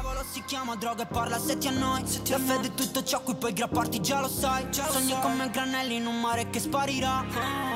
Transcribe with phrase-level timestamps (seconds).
[0.00, 2.02] diavolo si chiama droga e parla se ti annoi.
[2.28, 4.64] La fede è tutto ciò cui puoi grapparti già lo sai.
[4.70, 7.24] Sogni come granelli in un mare che sparirà.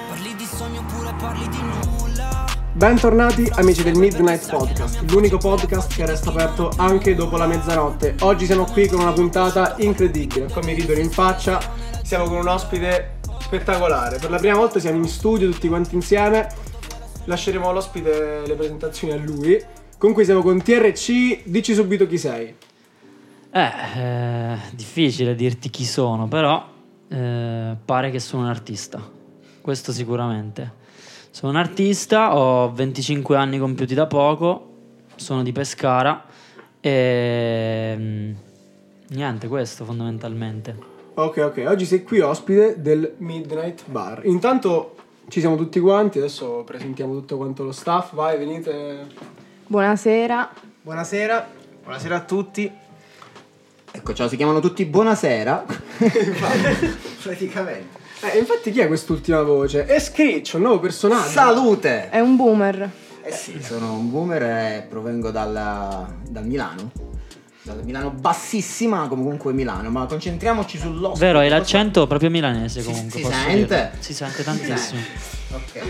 [0.09, 2.45] Parli di sogno oppure parli di nulla.
[2.75, 8.15] Bentornati amici del Midnight Podcast, l'unico podcast che resta aperto anche dopo la mezzanotte.
[8.21, 11.61] Oggi siamo qui con una puntata incredibile, come mi ridono in faccia,
[12.05, 14.19] siamo con un ospite spettacolare.
[14.19, 16.47] Per la prima volta siamo in studio tutti quanti insieme,
[17.25, 19.81] lasceremo all'ospite le presentazioni a lui.
[20.03, 22.53] Comunque siamo con TRC, dici subito chi sei.
[23.53, 26.61] Eh, eh, difficile dirti chi sono, però
[27.07, 29.01] eh, pare che sono un artista.
[29.61, 30.73] Questo sicuramente.
[31.31, 34.71] Sono un artista, ho 25 anni compiuti da poco,
[35.15, 36.25] sono di Pescara
[36.81, 38.33] e mm,
[39.11, 40.77] niente, questo fondamentalmente.
[41.15, 44.27] Ok, ok, oggi sei qui ospite del Midnight Bar.
[44.27, 44.97] Intanto
[45.29, 49.31] ci siamo tutti quanti, adesso presentiamo tutto quanto lo staff, vai, venite.
[49.77, 50.51] Buonasera.
[50.83, 51.49] Buonasera,
[51.85, 52.71] buonasera a tutti.
[53.91, 55.65] Ecco, ciao, si chiamano tutti Buonasera.
[57.23, 57.99] Praticamente.
[58.21, 59.87] Eh, infatti chi è quest'ultima voce?
[59.87, 61.27] È Scritch, un nuovo personaggio.
[61.31, 62.11] Salute!
[62.11, 62.91] È un boomer.
[63.23, 66.91] Eh sì, sono un boomer e provengo dalla- dal Milano.
[67.63, 71.25] Dal Milano bassissima, comunque Milano, ma concentriamoci sull'ospite.
[71.25, 73.21] Vero, hai l'accento proprio milanese Si- comunque.
[73.21, 73.75] si posso sente?
[73.75, 73.91] dirlo.
[74.01, 75.01] Si sente tantissimo.
[75.53, 75.83] Ok.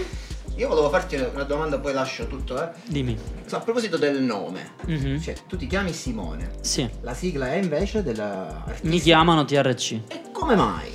[0.57, 2.69] Io volevo farti una domanda, poi lascio tutto, eh.
[2.87, 3.17] Dimmi.
[3.51, 5.21] A proposito del nome, Mhm.
[5.21, 6.51] cioè, tu ti chiami Simone.
[6.61, 8.87] Sì, La sigla è invece dell'artista.
[8.89, 9.93] mi chiamano TRC.
[10.09, 10.91] E come mai?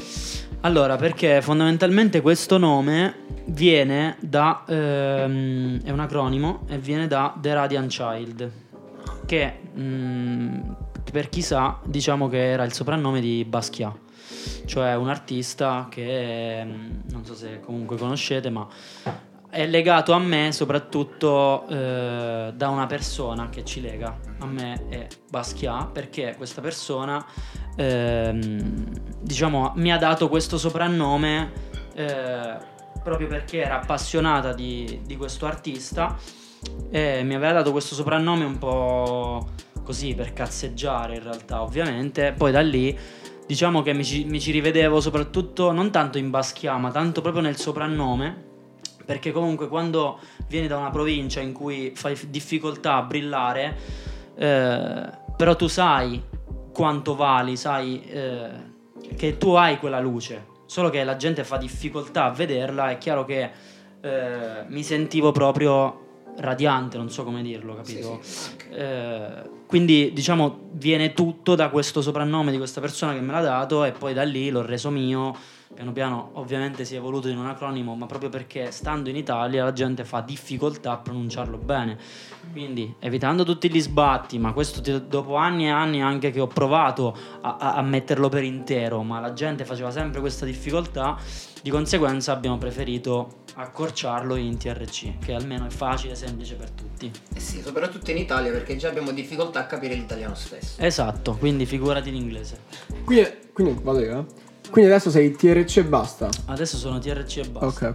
[0.61, 4.64] Allora, perché fondamentalmente questo nome viene da.
[4.67, 8.52] ehm, è un acronimo e viene da The Radiant Child.
[9.25, 10.59] Che mm,
[11.11, 14.05] per chi sa, diciamo che era il soprannome di Basquiat.
[14.66, 18.67] Cioè un artista che mm, non so se comunque conoscete, ma
[19.58, 24.16] è legato a me soprattutto eh, da una persona che ci lega.
[24.38, 27.25] A me è Basquiat perché questa persona
[27.75, 28.86] ehm,
[29.19, 31.52] diciamo mi ha dato questo soprannome
[31.95, 32.55] eh,
[33.04, 36.15] proprio perché era appassionata di, di questo artista
[36.92, 39.48] e mi aveva dato questo soprannome un po'
[39.82, 42.95] così per cazzeggiare in realtà ovviamente poi da lì
[43.48, 47.42] diciamo che mi ci, mi ci rivedevo soprattutto non tanto in Basquiat ma tanto proprio
[47.42, 48.46] nel soprannome
[49.08, 50.20] perché comunque quando
[50.50, 53.78] vieni da una provincia in cui fai difficoltà a brillare,
[54.36, 56.22] eh, però tu sai
[56.73, 58.50] quanto vali, sai eh,
[59.16, 63.23] che tu hai quella luce, solo che la gente fa difficoltà a vederla, è chiaro
[63.23, 63.50] che
[64.02, 68.20] eh, mi sentivo proprio radiante, non so come dirlo, capito?
[68.22, 68.56] Sì, sì.
[68.74, 73.86] Eh, quindi diciamo viene tutto da questo soprannome di questa persona che me l'ha dato
[73.86, 75.56] e poi da lì l'ho reso mio.
[75.77, 79.64] Piano piano ovviamente si è evoluto in un acronimo, ma proprio perché stando in Italia
[79.64, 81.99] la gente fa difficoltà a pronunciarlo bene.
[82.52, 87.15] Quindi evitando tutti gli sbatti, ma questo dopo anni e anni anche che ho provato
[87.42, 91.15] a, a- a metterlo per intero, ma la gente faceva sempre questa difficoltà,
[91.61, 97.11] di conseguenza abbiamo preferito accorciarlo in TRC, che almeno è facile e semplice per tutti.
[97.36, 100.82] Eh sì, soprattutto in Italia perché già abbiamo difficoltà a capire l'italiano stesso.
[100.82, 102.61] Esatto, quindi figurati in inglese.
[103.05, 104.45] Quindi, quindi vado io, eh?
[104.70, 106.30] Quindi adesso sei TRC e basta.
[106.45, 107.86] Adesso sono TRC e basta.
[107.88, 107.94] Ok.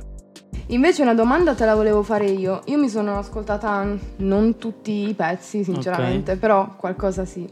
[0.69, 2.61] Invece una domanda te la volevo fare io.
[2.67, 7.47] Io mi sono ascoltata non tutti i pezzi, sinceramente, però qualcosa sì.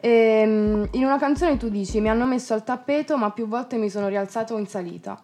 [0.00, 3.88] Ehm, in una canzone tu dici mi hanno messo al tappeto ma più volte mi
[3.88, 5.20] sono rialzato in salita.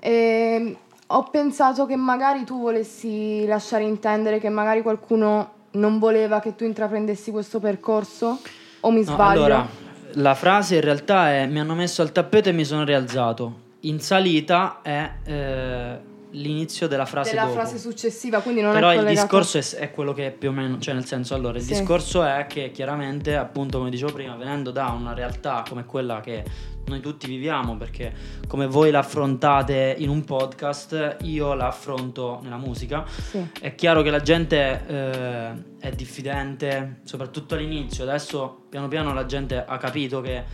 [0.00, 0.76] Ehm,
[1.08, 6.64] ho pensato che magari tu volessi lasciare intendere che magari qualcuno non voleva che tu
[6.64, 8.38] intraprendessi questo percorso?
[8.80, 9.30] O mi No, sbaglio?
[9.44, 9.68] allora,
[10.16, 13.64] la frase in realtà è mi hanno messo al tappeto e mi sono rialzato.
[13.80, 15.98] In salita è eh,
[16.36, 17.54] l'inizio della frase Della dopo.
[17.54, 19.26] frase successiva, quindi non Però è il collegato...
[19.38, 21.72] discorso è, è quello che più o meno, cioè nel senso, allora, il Sì.
[21.72, 26.44] discorso è che chiaramente, appunto, come dicevo prima, venendo da una realtà come quella che
[26.86, 28.12] noi tutti viviamo, perché
[28.46, 33.04] come voi l'affrontate in un podcast, io la affronto nella musica.
[33.06, 33.44] Sì.
[33.60, 38.04] È chiaro che la gente eh, è diffidente, soprattutto all'inizio.
[38.04, 40.44] Adesso piano piano la gente ha capito che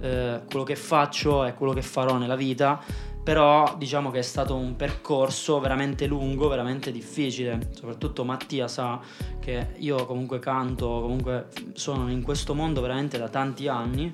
[0.00, 2.80] eh, quello che faccio è quello che farò nella vita.
[3.22, 7.70] Però diciamo che è stato un percorso veramente lungo, veramente difficile.
[7.72, 9.00] Soprattutto Mattia sa
[9.38, 14.12] che io comunque canto, comunque sono in questo mondo veramente da tanti anni.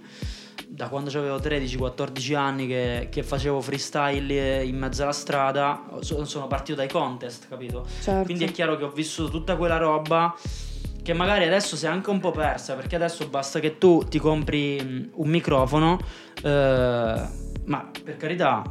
[0.67, 6.47] Da quando avevo 13-14 anni che, che facevo freestyle in mezzo alla strada, so- sono
[6.47, 7.87] partito dai contest, capito?
[8.03, 8.25] Certo.
[8.25, 10.37] Quindi è chiaro che ho vissuto tutta quella roba
[11.03, 14.19] che magari adesso si è anche un po' persa, perché adesso basta che tu ti
[14.19, 15.99] compri mh, un microfono,
[16.43, 17.23] eh,
[17.65, 18.71] ma per carità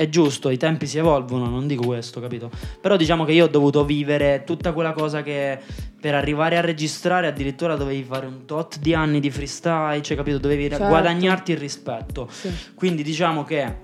[0.00, 2.50] è giusto, i tempi si evolvono, non dico questo, capito?
[2.80, 5.58] Però diciamo che io ho dovuto vivere tutta quella cosa che,
[6.00, 10.38] per arrivare a registrare addirittura dovevi fare un tot di anni di freestyle, cioè capito,
[10.38, 10.86] dovevi Certo.
[10.86, 12.28] guadagnarti il rispetto.
[12.30, 12.50] Sì.
[12.74, 13.74] Quindi diciamo che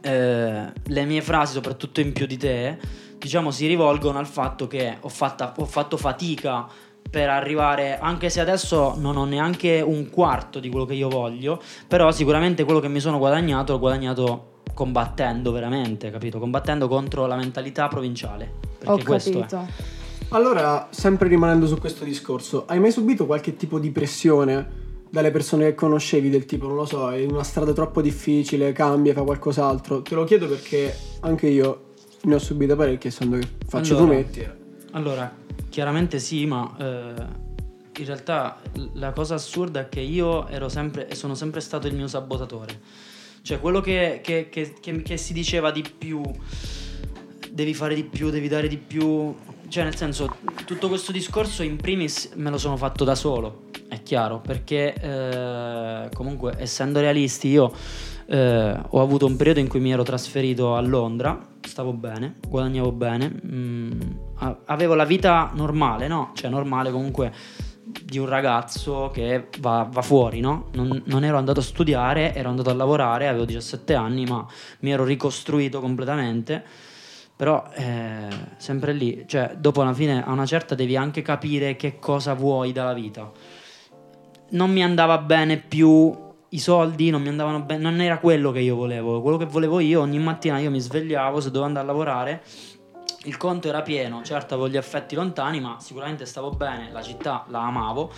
[0.00, 2.78] eh, le mie frasi, soprattutto in più di te,
[3.18, 6.66] diciamo si rivolgono al fatto che ho, fatta- ho fatto fatica
[7.10, 11.60] per arrivare, anche se adesso non ho neanche un quarto di quello che io voglio,
[11.86, 14.49] però sicuramente quello che mi sono guadagnato l'ho guadagnato
[14.80, 16.38] combattendo veramente, capito?
[16.38, 18.50] Combattendo contro la mentalità provinciale.
[18.78, 19.46] Perché Ho questo è.
[19.46, 19.66] capito.
[20.30, 24.78] Allora, sempre rimanendo su questo discorso, hai mai subito qualche tipo di pressione
[25.10, 29.12] dalle persone che conoscevi del tipo, non lo so, è una strada troppo difficile, cambia,
[29.12, 30.00] fa qualcos'altro?
[30.00, 31.80] Te lo chiedo perché anche io
[32.22, 34.12] ne ho subite parecchie, essendo che faccio Allora.
[34.12, 34.48] fumetti.
[34.92, 35.30] Allora,
[35.68, 37.14] chiaramente sì, ma eh,
[37.98, 38.56] in realtà
[38.94, 43.08] la cosa assurda è che io ero sempre e sono sempre stato il mio sabotatore.
[43.42, 46.20] Cioè, quello che, che- che- che- si diceva di più,
[47.50, 49.34] devi fare di più, devi dare di più.
[49.68, 54.02] Cioè, nel senso, tutto questo discorso in primis me lo sono fatto da solo, è
[54.02, 57.72] chiaro, perché eh, comunque, essendo realisti, io
[58.26, 62.90] eh, ho avuto un periodo in cui mi ero trasferito a Londra, stavo bene, guadagnavo
[62.92, 64.00] bene, mm,
[64.38, 66.32] a- avevo la vita normale, no?
[66.34, 67.32] Cioè normale comunque
[68.10, 70.66] di un ragazzo che va, va fuori, no?
[70.72, 74.44] Non, non ero andato a studiare, ero andato a lavorare, avevo 17 anni, ma
[74.80, 76.62] mi ero ricostruito completamente.
[77.36, 78.28] Però eh,
[78.58, 82.72] sempre lì, cioè dopo alla fine a una certa devi anche capire che cosa vuoi
[82.72, 83.32] dalla vita
[84.50, 88.60] non mi andava bene più i soldi, non mi andavano bene, non era quello che
[88.60, 89.20] io volevo.
[89.20, 92.42] Quello che volevo io, ogni mattina io mi svegliavo, se dovevo andare a lavorare,
[93.24, 97.44] il conto era pieno, certo avevo gli affetti lontani, ma sicuramente stavo bene, la città
[97.48, 98.10] la amavo,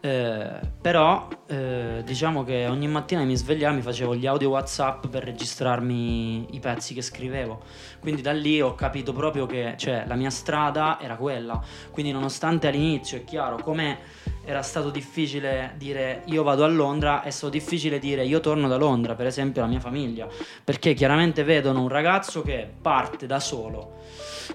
[0.00, 5.22] eh, però eh, diciamo che ogni mattina mi svegliavo, mi facevo gli audio WhatsApp per
[5.22, 7.62] registrarmi i pezzi che scrivevo.
[8.00, 11.62] Quindi da lì ho capito proprio che cioè, la mia strada era quella.
[11.92, 13.98] Quindi nonostante all'inizio, è chiaro, come
[14.48, 18.76] era stato difficile dire io vado a Londra, è stato difficile dire io torno da
[18.76, 20.26] Londra, per esempio la mia famiglia,
[20.64, 23.96] perché chiaramente vedono un ragazzo che parte da solo.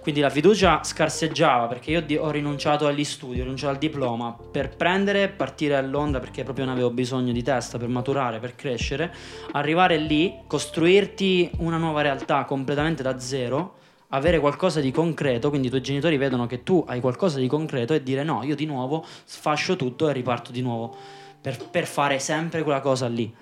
[0.01, 4.75] Quindi la fiducia scarseggiava perché io ho rinunciato agli studi, ho rinunciato al diploma per
[4.75, 8.55] prendere e partire a Londra perché proprio ne avevo bisogno di testa per maturare, per
[8.55, 9.13] crescere,
[9.51, 13.75] arrivare lì, costruirti una nuova realtà completamente da zero,
[14.13, 17.93] avere qualcosa di concreto, quindi i tuoi genitori vedono che tu hai qualcosa di concreto
[17.93, 20.95] e dire no, io di nuovo sfascio tutto e riparto di nuovo
[21.41, 23.33] per, per fare sempre quella cosa lì.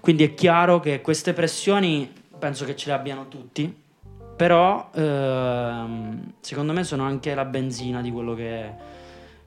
[0.00, 3.74] Quindi è chiaro che queste pressioni penso che ce le abbiano tutti,
[4.36, 8.70] però ehm, secondo me sono anche la benzina di quello che,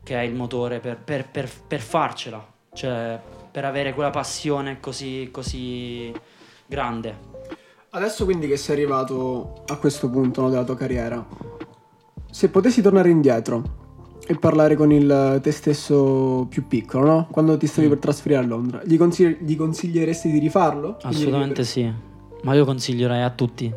[0.01, 2.43] che è il motore per, per- per- per farcela,
[2.73, 3.19] cioè
[3.51, 6.11] per avere quella passione così, così
[6.65, 7.28] grande.
[7.91, 11.25] Adesso quindi che sei arrivato a questo punto no, della tua carriera,
[12.29, 13.77] se potessi tornare indietro
[14.27, 17.27] e parlare con il te stesso più piccolo, no?
[17.31, 17.89] Quando ti stavi Mm.
[17.89, 20.97] per trasferire a Londra, gli, consigli- gli consiglieresti di rifarlo?
[21.01, 21.91] Assolutamente sì,
[22.43, 23.73] ma io consiglierei a tutti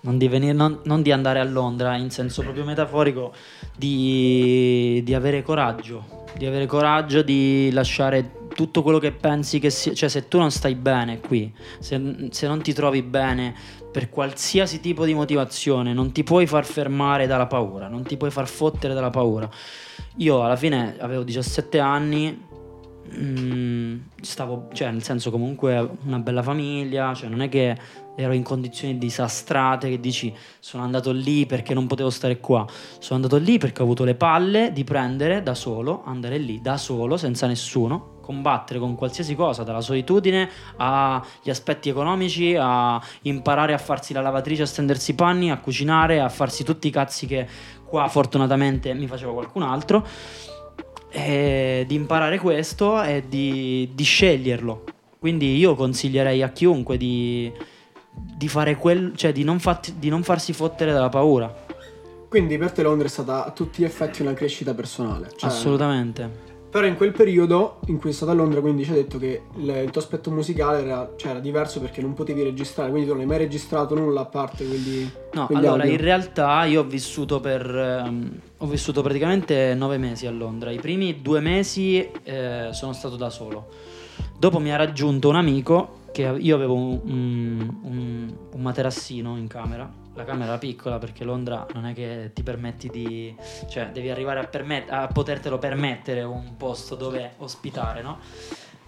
[0.00, 3.32] non di, venire- non- non di andare a Londra in senso proprio metaforico,
[3.76, 9.94] di, di avere coraggio, di avere coraggio di lasciare tutto quello che pensi che sia,
[9.94, 13.54] cioè se tu non stai bene qui, se, se non ti trovi bene
[13.90, 18.30] per qualsiasi tipo di motivazione, non ti puoi far fermare dalla paura, non ti puoi
[18.30, 19.48] far fottere dalla paura.
[20.16, 22.46] Io alla fine avevo 17 anni,
[23.16, 27.76] mm, stavo, cioè nel senso comunque una bella famiglia, cioè non è che
[28.20, 32.66] ero in condizioni disastrate che dici sono andato lì perché non potevo stare qua,
[32.98, 36.76] sono andato lì perché ho avuto le palle di prendere da solo, andare lì da
[36.76, 43.78] solo, senza nessuno, combattere con qualsiasi cosa, dalla solitudine agli aspetti economici, a imparare a
[43.78, 47.46] farsi la lavatrice, a stendersi i panni, a cucinare, a farsi tutti i cazzi che
[47.84, 50.04] qua fortunatamente mi faceva qualcun altro
[51.08, 54.84] e di imparare questo e di, di sceglierlo.
[55.20, 57.50] Quindi io consiglierei a chiunque di,
[58.20, 61.66] di fare quel, cioè di non, fat- di non farsi fottere dalla paura.
[62.28, 65.30] Quindi per te Londra è stata a tutti gli effetti una crescita personale.
[65.36, 66.46] cioè- Assolutamente.
[66.70, 69.40] Però in quel periodo in cui sei stato a Londra, quindi ci hai detto che
[69.56, 73.22] il, tuo aspetto musicale era, cioè, era diverso perché non potevi registrare, quindi tu non
[73.22, 75.10] hai mai registrato nulla a parte quelli...
[75.32, 75.94] No, quegli allora audio.
[75.94, 77.74] in realtà io ho vissuto per.
[77.74, 80.70] ehm, ho vissuto praticamente nove mesi a Londra.
[80.70, 83.68] I primi due mesi eh, sono stato da solo.
[84.38, 89.88] Dopo mi ha raggiunto un amico che io avevo un, un- un materassino in camera.
[90.14, 93.32] La camera era piccola perché Londra non è che ti permetti di.
[93.68, 98.18] cioè devi arrivare a, permet- a potertelo permettere un posto dove ospitare, no?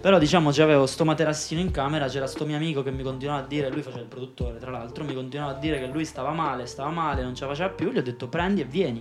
[0.01, 3.47] Però diciamo c'avevo sto materassino in camera, c'era sto mio amico che mi continuava a
[3.47, 6.67] dire, lui faceva il produttore tra l'altro, mi continuava a dire che lui stava male,
[6.67, 9.01] stava male, non ce la faceva più, gli ho detto prendi e vieni.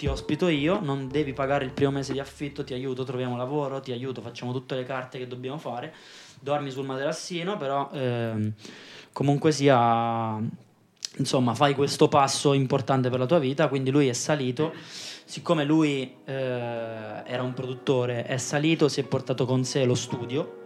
[0.00, 3.80] Ti ospito io, non devi pagare il primo mese di affitto, ti aiuto, troviamo lavoro,
[3.80, 5.92] ti aiuto, facciamo tutte le carte che dobbiamo fare,
[6.40, 8.50] dormi sul materassino, però ehm,
[9.12, 10.40] comunque sia,
[11.18, 14.72] insomma, fai questo passo importante per la tua vita, quindi lui è salito,
[15.26, 20.62] siccome lui eh, era un produttore, è salito, si è portato con sé lo studio,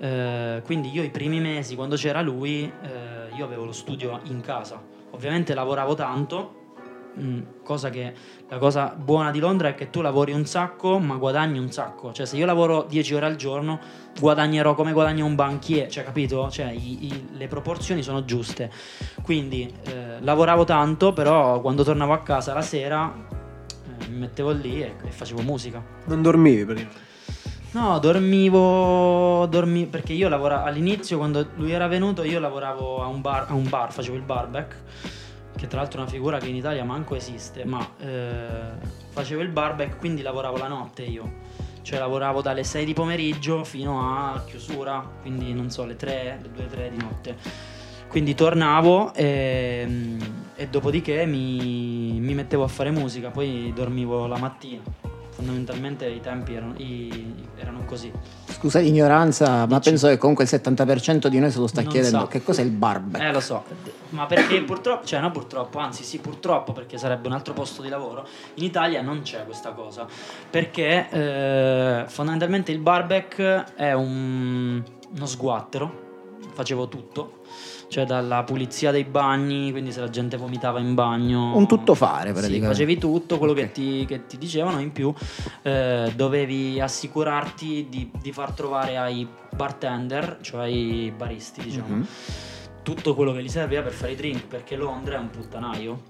[0.00, 4.40] eh, quindi io i primi mesi, quando c'era lui, eh, io avevo lo studio in
[4.40, 6.56] casa, ovviamente lavoravo tanto,
[7.18, 8.14] Mm, cosa che
[8.48, 12.12] la cosa buona di Londra è che tu lavori un sacco ma guadagni un sacco.
[12.12, 13.78] Cioè se io lavoro 10 ore al giorno
[14.18, 16.48] guadagnerò come guadagna un banchiere cioè capito?
[16.50, 18.70] Cioè i, i, le proporzioni sono giuste.
[19.22, 24.82] Quindi eh, lavoravo tanto però quando tornavo a casa la sera eh, mi mettevo lì
[24.82, 25.82] e, e, facevo musica.
[26.06, 27.10] Non dormivi praticamente
[27.72, 33.22] No, dormivo, dormi, perché io lavoravo all'inizio quando lui era venuto io lavoravo a un
[33.22, 34.76] bar, a un bar facevo il barback
[35.56, 38.70] che tra l'altro è una figura che in Italia manco esiste, ma eh,
[39.10, 41.40] facevo il barback, quindi lavoravo la notte io.
[41.82, 46.64] Cioè lavoravo dalle 6 di pomeriggio fino a chiusura, quindi non so, le 3, le
[46.64, 47.36] 2-3 di notte.
[48.08, 50.16] Quindi tornavo e,
[50.54, 55.11] e dopodiché mi, mi mettevo a fare musica, poi dormivo la mattina
[55.42, 58.10] fondamentalmente i tempi erano, i, erano così.
[58.46, 62.20] Scusa l'ignoranza, ma penso che comunque il 70% di noi se lo sta non chiedendo
[62.20, 62.26] so.
[62.26, 63.22] che cos'è il barback.
[63.22, 63.64] Eh lo so,
[64.10, 67.88] ma perché purtroppo, cioè no purtroppo, anzi sì purtroppo perché sarebbe un altro posto di
[67.88, 70.06] lavoro, in Italia non c'è questa cosa,
[70.48, 74.82] perché eh, fondamentalmente il barback è un,
[75.14, 76.10] uno sguattero,
[76.54, 77.40] facevo tutto
[77.92, 81.54] cioè dalla pulizia dei bagni, quindi se la gente vomitava in bagno.
[81.54, 82.64] Un tuttofare praticamente.
[82.64, 83.66] Sì, facevi tutto quello okay.
[83.66, 85.12] che, ti, che, ti, dicevano, in più
[85.60, 92.02] eh, dovevi assicurarti di, di, far trovare ai bartender, cioè ai baristi, diciamo, mm-hmm.
[92.82, 96.00] tutto quello che gli serviva per fare i drink, perché Londra è un puttanaio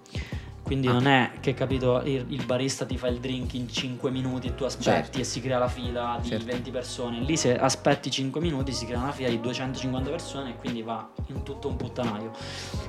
[0.72, 0.92] quindi ah.
[0.92, 4.54] non è che capito il, il, barista ti fa il drink in 5 minuti e
[4.54, 5.18] tu aspetti certo.
[5.18, 6.46] e si crea la fila di certo.
[6.46, 7.20] 20 persone.
[7.20, 11.06] Lì se aspetti 5 minuti si crea una fila di 250 persone e quindi va
[11.26, 12.30] in tutto un puttanaio.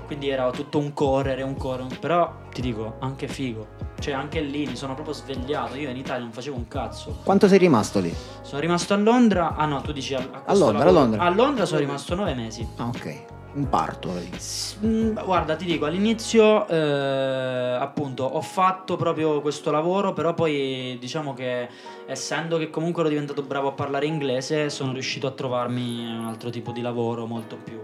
[0.05, 3.67] Quindi era tutto un correre, un correre, però ti dico anche figo.
[3.99, 5.75] Cioè anche lì mi sono proprio svegliato.
[5.75, 7.19] Io in Italia non facevo un cazzo.
[7.25, 8.15] Quanto sei rimasto lì?
[8.43, 9.55] Sono rimasto a Londra.
[9.57, 11.21] Ah no, tu dici a, a, a Londra, a Londra.
[11.21, 12.65] A Londra sono rimasto 9 mesi.
[12.77, 14.12] Ah, ok un parto.
[14.86, 21.33] Mm, guarda, ti dico, all'inizio eh, appunto ho fatto proprio questo lavoro, però poi diciamo
[21.33, 21.67] che
[22.05, 26.50] essendo che comunque ero diventato bravo a parlare inglese, sono riuscito a trovarmi un altro
[26.50, 27.79] tipo di lavoro molto più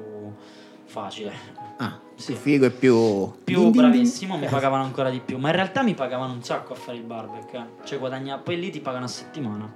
[0.85, 1.33] facile.
[1.77, 2.33] Ah, sì.
[2.33, 3.31] figo e più...
[3.43, 6.75] Più bravissimo, mi pagavano ancora di più, ma in realtà mi pagavano un sacco a
[6.75, 7.85] fare il barbecue, eh.
[7.85, 8.37] cioè guadagna...
[8.37, 9.73] poi lì ti pagano a settimana.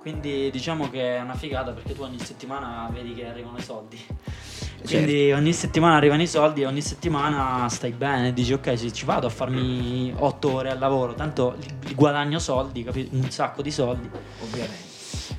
[0.00, 3.98] Quindi diciamo che è una figata perché tu ogni settimana vedi che arrivano i soldi.
[4.84, 5.36] Quindi certo.
[5.36, 9.30] ogni settimana arrivano i soldi e ogni settimana stai bene, dici ok ci vado a
[9.30, 11.56] farmi 8 ore al lavoro, tanto
[11.94, 14.08] guadagno soldi, capi- un sacco di soldi.
[14.40, 14.87] Ovviamente.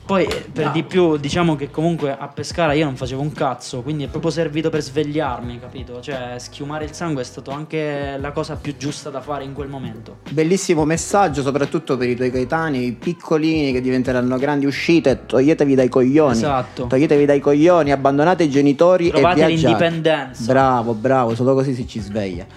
[0.09, 0.71] Poi per no.
[0.71, 4.31] di più diciamo che comunque a Pescara io non facevo un cazzo, quindi è proprio
[4.31, 6.01] servito per svegliarmi, capito?
[6.01, 9.67] Cioè schiumare il sangue è stato anche la cosa più giusta da fare in quel
[9.67, 10.21] momento.
[10.31, 15.89] Bellissimo messaggio soprattutto per i tuoi coetanei, i piccolini che diventeranno grandi uscite, toglietevi dai
[15.89, 16.31] coglioni.
[16.31, 16.87] Esatto.
[16.87, 19.67] Toglietevi dai coglioni, abbandonate i genitori Trovate e viaggiate.
[19.67, 20.51] l'indipendenza.
[20.51, 22.47] Bravo, bravo, solo così si ci sveglia.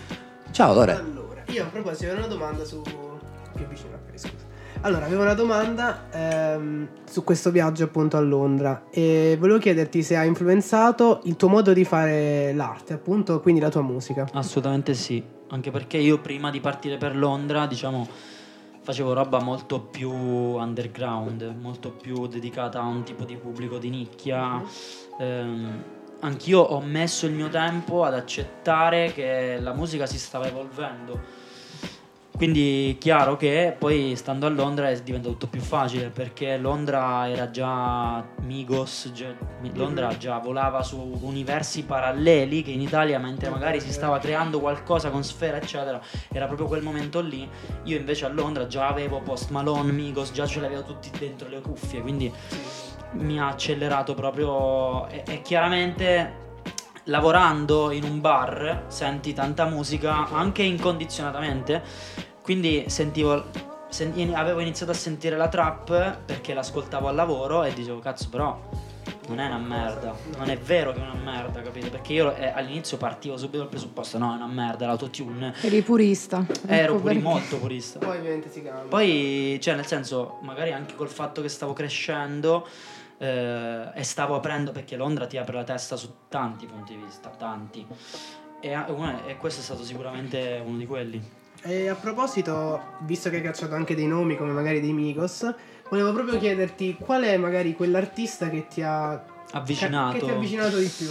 [0.52, 0.92] Ciao Lore.
[0.92, 4.51] Allora, io a proposito ho una domanda su più vicino a te, scusa.
[4.84, 10.16] Allora, avevo una domanda ehm, su questo viaggio appunto a Londra e volevo chiederti se
[10.16, 14.28] ha influenzato il tuo modo di fare l'arte, appunto, quindi la tua musica.
[14.32, 18.08] Assolutamente sì, anche perché io prima di partire per Londra, diciamo,
[18.80, 24.56] facevo roba molto più underground, molto più dedicata a un tipo di pubblico di nicchia.
[24.56, 24.66] Mm-hmm.
[25.20, 25.84] Ehm,
[26.22, 31.41] anch'io ho messo il mio tempo ad accettare che la musica si stava evolvendo
[32.36, 37.50] quindi chiaro che poi stando a Londra è diventato tutto più facile perché Londra era
[37.50, 39.26] già Migos, già,
[39.74, 45.10] Londra già volava su universi paralleli che in Italia mentre magari si stava creando qualcosa
[45.10, 46.00] con Sfera eccetera
[46.32, 47.48] era proprio quel momento lì.
[47.84, 51.48] Io invece a Londra già avevo Post Malone, Migos, già ce li avevo tutti dentro
[51.48, 52.32] le cuffie quindi
[53.12, 56.41] mi ha accelerato proprio e, e chiaramente
[57.04, 61.82] lavorando in un bar senti tanta musica anche incondizionatamente
[62.42, 63.44] quindi sentivo,
[63.88, 68.60] sen- avevo iniziato a sentire la trap perché l'ascoltavo al lavoro e dicevo cazzo però
[69.28, 71.90] non è una merda, non è vero che è una merda, capito?
[71.90, 75.54] Perché io eh, all'inizio partivo subito dal presupposto, no, è una merda, l'autotune.
[75.60, 76.44] Eri purista.
[76.66, 78.00] Ero ecco puri- molto purista.
[78.00, 78.88] Poi ovviamente si cambia.
[78.88, 82.66] Poi, cioè, nel senso, magari anche col fatto che stavo crescendo
[83.22, 87.28] eh, e stavo aprendo, perché Londra ti apre la testa su tanti punti di vista,
[87.30, 87.86] tanti.
[88.60, 88.76] E,
[89.26, 91.22] e questo è stato sicuramente uno di quelli.
[91.62, 95.54] E a proposito, visto che hai cacciato anche dei nomi come magari dei Migos,
[95.88, 100.78] volevo proprio chiederti qual è magari quell'artista che ti ha avvicinato, che ti ha avvicinato
[100.78, 101.08] di più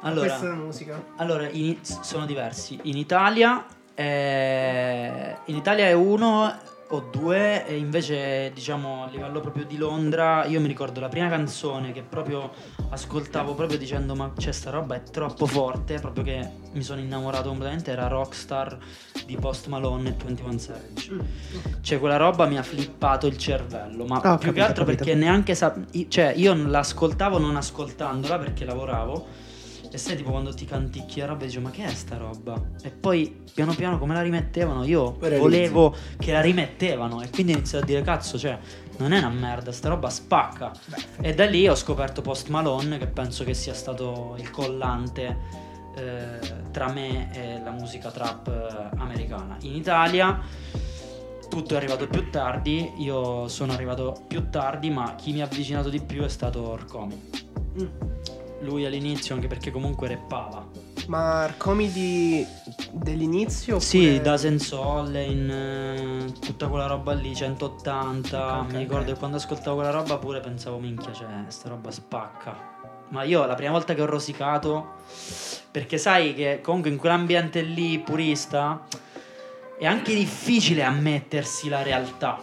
[0.00, 1.04] allora, a questa musica.
[1.16, 2.78] Allora, in, sono diversi.
[2.84, 6.50] In Italia, eh, in Italia è uno
[6.92, 11.28] o due e invece diciamo a livello proprio di Londra io mi ricordo la prima
[11.28, 12.50] canzone che proprio
[12.90, 17.48] ascoltavo proprio dicendo ma c'è sta roba è troppo forte proprio che mi sono innamorato
[17.48, 18.76] completamente era Rockstar
[19.24, 21.16] di Post Malone e 21 Savage
[21.80, 25.04] cioè quella roba mi ha flippato il cervello ma ah, più capito, che altro capito.
[25.04, 25.74] perché neanche sa-
[26.08, 29.41] cioè io l'ascoltavo non ascoltandola perché lavoravo
[29.92, 32.60] e sai tipo quando ti canticchi la roba e dici ma che è sta roba?
[32.82, 37.78] E poi piano piano come la rimettevano io volevo che la rimettevano e quindi inizio
[37.78, 38.58] a dire cazzo cioè
[38.98, 40.72] non è una merda, sta roba spacca.
[40.86, 41.28] Beh.
[41.28, 45.36] E da lì ho scoperto Post Malone che penso che sia stato il collante
[45.96, 49.56] eh, tra me e la musica trap eh, americana.
[49.62, 50.40] In Italia
[51.48, 55.90] tutto è arrivato più tardi, io sono arrivato più tardi, ma chi mi ha avvicinato
[55.90, 57.30] di più è stato Orcomi.
[57.82, 60.66] Mm lui all'inizio, anche perché comunque reppava.
[61.06, 62.46] Ma Arcomidi
[62.90, 63.76] dell'inizio?
[63.76, 63.88] Oppure...
[63.88, 68.58] Sì, da Sensol in eh, tutta quella roba lì, 180.
[68.60, 69.12] Okay, mi ricordo okay.
[69.12, 72.70] che quando ascoltavo quella roba pure pensavo, minchia, cioè, sta roba spacca.
[73.08, 74.94] Ma io la prima volta che ho rosicato,
[75.70, 78.86] perché sai che comunque in quell'ambiente lì purista
[79.78, 82.40] è anche difficile ammettersi la realtà.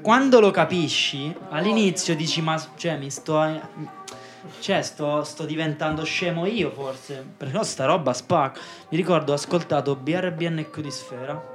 [0.00, 3.38] Quando lo capisci, all'inizio dici, ma cioè mi sto
[4.60, 7.24] cioè, sto, sto, diventando scemo io forse.
[7.36, 8.60] Però sta roba spacca.
[8.90, 11.54] Mi ricordo ho ascoltato BRBNQ di Sfera.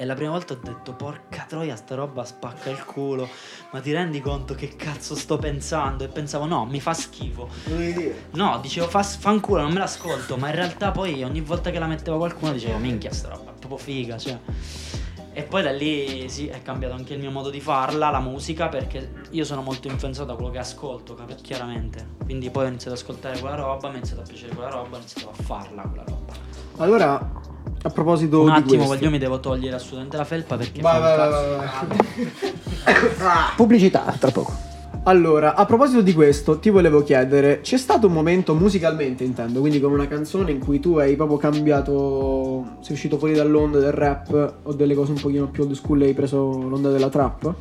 [0.00, 3.28] E la prima volta ho detto, porca troia, sta roba spacca il culo.
[3.72, 6.04] Ma ti rendi conto che cazzo sto pensando?
[6.04, 7.48] E pensavo, no, mi fa schifo.
[8.32, 10.36] No, dicevo, fa, fa un culo, non me l'ascolto.
[10.36, 13.58] Ma in realtà poi ogni volta che la metteva qualcuno dicevo, minchia, sta roba è
[13.58, 14.16] proprio figa.
[14.18, 14.38] Cioè.
[15.38, 18.66] E poi da lì sì, è cambiato anche il mio modo di farla, la musica,
[18.66, 22.04] perché io sono molto influenzato da quello che ascolto, chiaramente.
[22.24, 24.96] Quindi poi ho iniziato ad ascoltare quella roba, mi è iniziato a piacere quella roba,
[24.96, 26.32] ho iniziato a farla quella roba.
[26.78, 27.32] Allora,
[27.82, 29.04] a proposito un attimo, questo.
[29.04, 31.30] io mi devo togliere assolutamente la felpa perché vai, vai, vai,
[33.16, 33.52] vai.
[33.54, 34.67] Pubblicità tra poco.
[35.04, 39.80] Allora, a proposito di questo, ti volevo chiedere, c'è stato un momento musicalmente, intendo, quindi
[39.80, 44.54] con una canzone in cui tu hai proprio cambiato, sei uscito fuori dall'onda del rap
[44.64, 47.54] o delle cose un pochino più old school e hai preso l'onda della trap?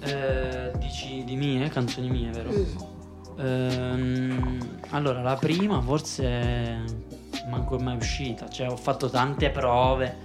[0.00, 2.50] Eh, dici di mie, canzoni mie, vero?
[3.38, 4.58] Ehm,
[4.90, 6.82] allora, la prima forse
[7.48, 10.16] manco è mai uscita, cioè ho fatto tante prove.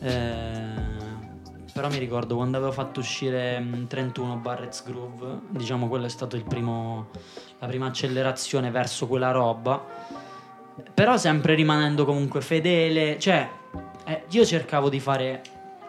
[0.00, 0.95] Eh,
[1.76, 6.42] però mi ricordo quando avevo fatto uscire 31 mm, Barrett's Groove, diciamo quello è stato
[6.42, 7.08] primo,
[7.58, 9.84] la prima accelerazione verso quella roba.
[10.94, 13.46] Però sempre rimanendo comunque fedele, cioè
[14.06, 15.42] eh, io cercavo di fare,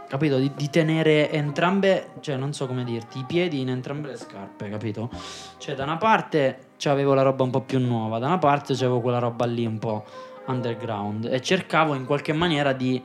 [0.09, 4.17] capito, di, di, tenere entrambe, cioè non so come dirti, i piedi in entrambe le
[4.17, 5.09] scarpe, capito?
[5.57, 8.99] Cioè da una parte avevo la roba un po' più nuova, da una parte avevo
[8.99, 10.03] quella roba lì un po'
[10.47, 13.01] underground e cercavo in qualche maniera di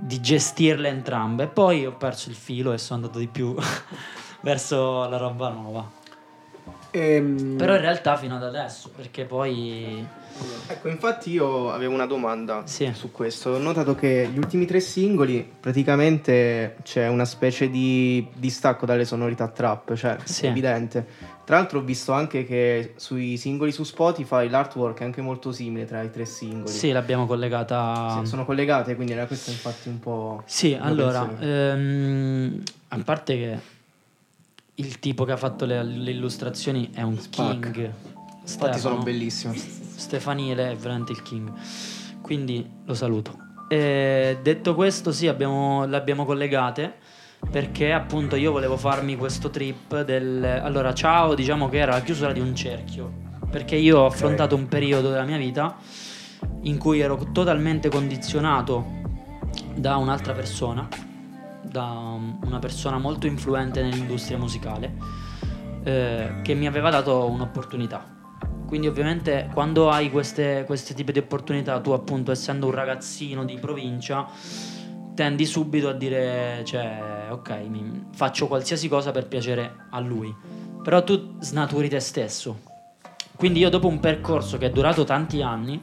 [0.00, 1.46] di gestirle entrambe.
[1.46, 3.54] Poi ho perso il filo e sono andato di più
[4.40, 5.99] verso la roba nuova.
[6.90, 7.56] Ehm...
[7.56, 10.06] Però in realtà fino ad adesso, perché poi...
[10.68, 12.90] Ecco, infatti io avevo una domanda sì.
[12.94, 13.50] su questo.
[13.50, 19.48] Ho notato che gli ultimi tre singoli praticamente c'è una specie di distacco dalle sonorità
[19.48, 20.46] trap, cioè sì.
[20.46, 21.06] è evidente.
[21.44, 25.84] Tra l'altro ho visto anche che sui singoli su Spotify l'artwork è anche molto simile
[25.84, 26.72] tra i tre singoli.
[26.72, 28.20] Sì, l'abbiamo collegata.
[28.20, 30.42] Sì, sono collegate, quindi era questo infatti un po'...
[30.46, 33.58] Sì, allora, ehm, a parte che
[34.80, 37.70] il tipo che ha fatto le, le illustrazioni è un Spark.
[37.70, 37.92] king.
[38.42, 39.54] Infatti sono bellissime.
[39.56, 41.52] Stefanile è veramente il king.
[42.20, 43.36] Quindi lo saluto.
[43.68, 46.94] E detto questo, sì, abbiamo, le abbiamo collegate
[47.48, 50.42] perché appunto io volevo farmi questo trip del...
[50.44, 53.12] Allora, ciao, diciamo che era la chiusura di un cerchio,
[53.50, 55.76] perché io ho affrontato un periodo della mia vita
[56.62, 58.98] in cui ero totalmente condizionato
[59.74, 60.88] da un'altra persona,
[61.70, 64.94] da una persona molto influente nell'industria musicale,
[65.84, 68.18] eh, che mi aveva dato un'opportunità.
[68.66, 73.58] Quindi ovviamente quando hai queste, queste tipi di opportunità, tu appunto essendo un ragazzino di
[73.58, 74.28] provincia,
[75.14, 77.68] tendi subito a dire, cioè, ok,
[78.14, 80.34] faccio qualsiasi cosa per piacere a lui.
[80.82, 82.60] Però tu snaturi te stesso.
[83.36, 85.82] Quindi io dopo un percorso che è durato tanti anni,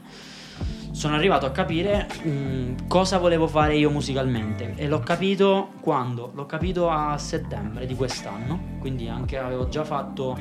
[0.98, 6.32] sono arrivato a capire mh, mm, cosa volevo fare io musicalmente e l'ho capito quando?
[6.34, 10.36] L'ho capito a settembre di quest'anno, quindi anche avevo già fatto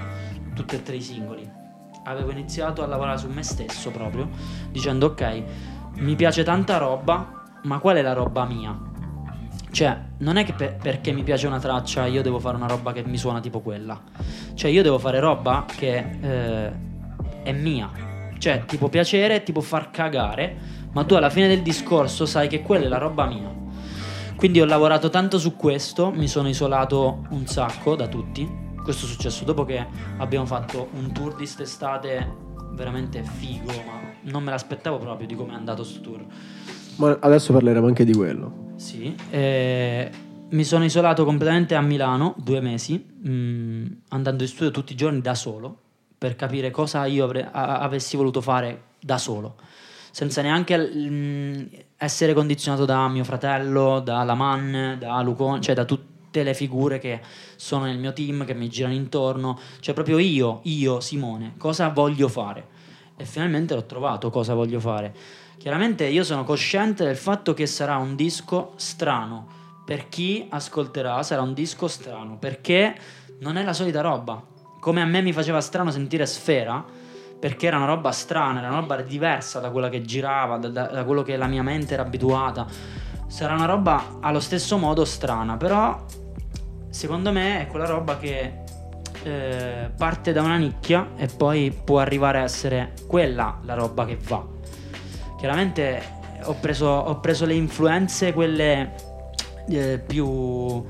[0.56, 1.48] tutti e tre i singoli.
[2.06, 4.30] Avevo iniziato a lavorare su me stesso proprio,
[4.72, 5.44] dicendo ok,
[5.98, 8.76] mi piace tanta roba, ma qual è la roba mia?
[9.70, 12.94] Cioè, non è che per, perché mi piace una traccia io devo fare una roba
[12.94, 14.02] che mi suona tipo quella.
[14.56, 16.72] Cioè, io devo fare roba che eh,
[17.44, 18.07] è mia.
[18.48, 20.56] Cioè, ti può piacere, ti può far cagare,
[20.94, 23.54] ma tu alla fine del discorso sai che quella è la roba mia.
[24.38, 28.50] Quindi ho lavorato tanto su questo, mi sono isolato un sacco da tutti.
[28.82, 29.86] Questo è successo dopo che
[30.20, 32.36] abbiamo fatto un tour di quest'estate
[32.72, 34.00] veramente figo, ma
[34.32, 36.24] non me l'aspettavo proprio di come è andato sto tour.
[37.00, 38.76] Ma adesso parleremo anche di quello.
[38.78, 40.10] Sì, eh,
[40.52, 44.96] mi sono isolato completamente a Milano due mesi, mh, mm, andando in studio tutti i
[44.96, 45.82] giorni da solo,
[46.18, 49.56] per capire cosa io avre- avessi voluto fare da solo,
[50.12, 51.66] senza neanche mh, mm,
[51.98, 57.22] essere condizionato da mio fratello, da Laman, da Lucone, cioè da tutte le figure che
[57.56, 62.28] sono nel mio team, che mi girano intorno, cioè proprio io, io Simone, cosa voglio
[62.28, 62.76] fare?
[63.16, 67.98] E finalmente l'ho trovato cosa voglio fare Chiaramente io sono cosciente del fatto che sarà
[67.98, 69.56] un disco strano.
[69.86, 72.96] Per chi ascolterà sarà un disco strano, perché
[73.40, 74.42] non è la solita roba.
[74.80, 76.84] Come a me mi faceva strano sentire Sfera,
[77.40, 81.04] perché era una roba strana, era una roba diversa da quella che girava, da, da
[81.04, 82.66] quello che la mia mente era abituata.
[83.28, 86.04] Sarà una roba allo stesso modo strana, però
[86.90, 88.64] secondo me è quella roba che
[89.24, 94.18] eh, parte da una nicchia e poi può arrivare a essere quella la roba che
[94.28, 94.46] va.
[95.38, 98.96] Chiaramente ho preso, ho preso le influenze, quelle
[99.70, 100.84] eh, più,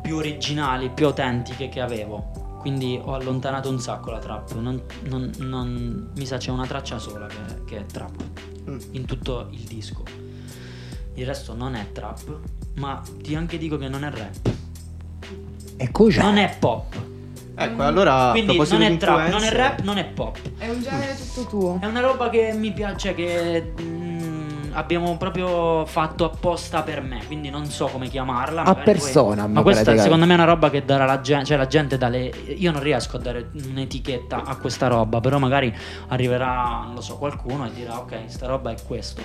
[0.00, 2.41] più, originali, più autentiche che avevo.
[2.62, 4.54] Quindi ho allontanato un sacco la trap.
[4.54, 8.22] Non, non, non, mi sa c'è una traccia sola che, che è trap
[8.70, 8.78] mm.
[8.92, 10.04] in tutto il disco.
[11.14, 12.38] Il resto non è trap,
[12.76, 14.50] ma ti anche dico che non è rap.
[15.76, 16.22] E cosa?
[16.22, 16.94] Non è pop.
[17.56, 20.38] Ecco, allora Quindi non è trap, non è rap, non è pop.
[20.56, 21.78] È un genere tutto tuo.
[21.80, 23.91] È una roba che mi piace, che mm,
[24.72, 28.62] abbiamo proprio fatto apposta per me, quindi non so come chiamarla.
[28.62, 29.52] A persona, poi...
[29.52, 32.08] ma questa secondo me è una roba che darà la gente, cioè la gente dà
[32.08, 32.32] le...
[32.56, 35.74] Io non riesco a dare un'etichetta a questa roba, però magari
[36.08, 39.22] arriverà, non lo so, qualcuno e dirà ok, sta roba è questo,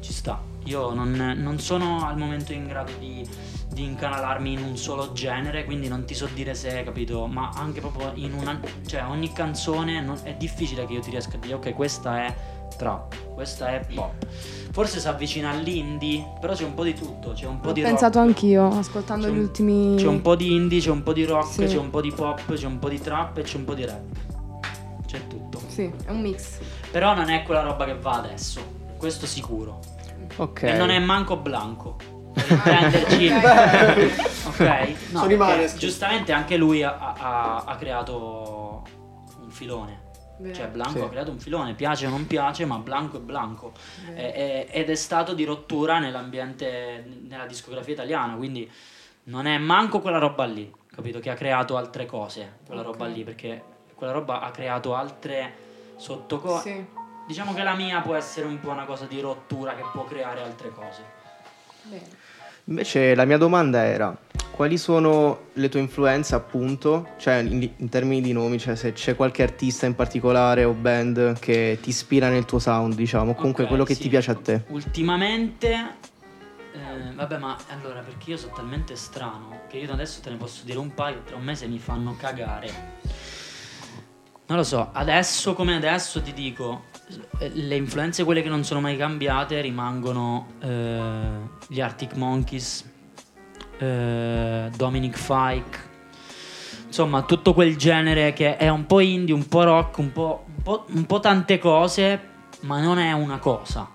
[0.00, 0.40] ci sta.
[0.64, 3.26] Io non, non sono al momento in grado di
[3.74, 7.80] di incanalarmi in un solo genere, quindi non ti so dire se, capito, ma anche
[7.80, 8.58] proprio in una...
[8.86, 12.34] cioè ogni canzone non, è difficile che io ti riesca a dire ok questa è
[12.76, 14.26] trap, questa è pop.
[14.72, 17.82] Forse si avvicina all'indie, però c'è un po' di tutto, c'è un po' Ho di
[17.82, 18.30] pensato rock.
[18.30, 19.94] anch'io, ascoltando c'è gli un, ultimi...
[19.96, 21.64] C'è un po' di indie, c'è un po' di rock, sì.
[21.66, 23.84] c'è un po' di pop, c'è un po' di trap e c'è un po' di
[23.84, 24.02] rap.
[25.06, 25.60] C'è tutto.
[25.68, 26.58] Sì, è un mix.
[26.90, 28.60] Però non è quella roba che va adesso,
[28.96, 29.78] questo sicuro.
[30.36, 30.62] Ok.
[30.64, 31.96] E non è manco blanco
[32.34, 33.28] prenderci.
[34.46, 34.94] ok?
[35.10, 38.82] No, Sono i Giustamente anche lui ha, ha, ha creato
[39.40, 40.02] un filone.
[40.36, 40.52] Beh.
[40.52, 41.04] Cioè Blanco sì.
[41.04, 43.72] ha creato un filone, piace o non piace, ma Blanco è Blanco.
[44.14, 48.70] E, e, ed è stato di rottura nell'ambiente, nella discografia italiana, quindi
[49.24, 51.20] non è manco quella roba lì, capito?
[51.20, 52.92] Che ha creato altre cose, quella okay.
[52.92, 53.62] roba lì, perché
[53.94, 55.54] quella roba ha creato altre
[55.96, 56.72] sottocose.
[56.72, 57.02] Sì.
[57.26, 60.42] Diciamo che la mia può essere un po' una cosa di rottura che può creare
[60.42, 61.02] altre cose.
[61.84, 62.22] Bene.
[62.66, 64.16] Invece la mia domanda era
[64.50, 69.16] quali sono le tue influenze appunto, cioè in, in, termini di nomi, cioè se c'è
[69.16, 73.66] qualche artista in particolare o band che ti ispira nel tuo sound, diciamo, comunque okay,
[73.66, 74.02] quello che sì.
[74.02, 74.62] ti piace a te.
[74.68, 75.72] Ultimamente,
[76.72, 80.64] eh, vabbè ma allora perché io sono talmente strano che io adesso te ne posso
[80.64, 82.92] dire un paio, tra un mese mi fanno cagare.
[84.46, 86.84] Non lo so, adesso come adesso ti dico,
[87.38, 91.28] le influenze, quelle che non sono mai cambiate, rimangono eh,
[91.66, 92.84] gli Arctic Monkeys,
[93.78, 95.78] eh, Dominic Fike,
[96.86, 100.62] insomma tutto quel genere che è un po' indie, un po' rock, un po', un
[100.62, 102.20] po', un po tante cose,
[102.60, 103.90] ma non è una cosa.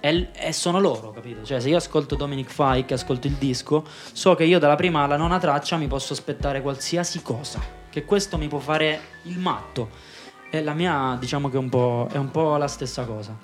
[0.00, 1.44] E, sono loro, capito?
[1.44, 5.16] Cioè, se io ascolto Dominic Fike, ascolto il disco, so che io dalla prima alla
[5.16, 7.58] nona traccia mi posso aspettare qualsiasi cosa.
[7.88, 10.12] Che questo mi può fare il matto
[10.50, 13.36] e la mia diciamo che è un, po', è un po' la stessa cosa.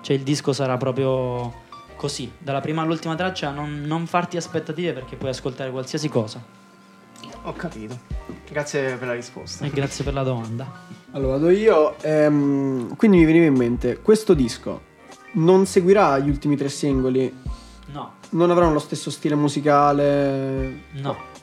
[0.00, 1.64] Cioè il disco sarà proprio
[1.96, 6.42] così, dalla prima all'ultima traccia non, non farti aspettative perché puoi ascoltare qualsiasi cosa.
[7.42, 7.98] Ho capito.
[8.48, 9.64] Grazie per la risposta.
[9.64, 10.84] E grazie per la domanda.
[11.12, 11.96] Allora vado io.
[12.02, 14.94] Ehm, quindi mi veniva in mente, questo disco
[15.36, 17.34] non seguirà gli ultimi tre singoli?
[17.86, 18.14] No.
[18.30, 20.82] Non avranno lo stesso stile musicale?
[20.92, 21.34] No.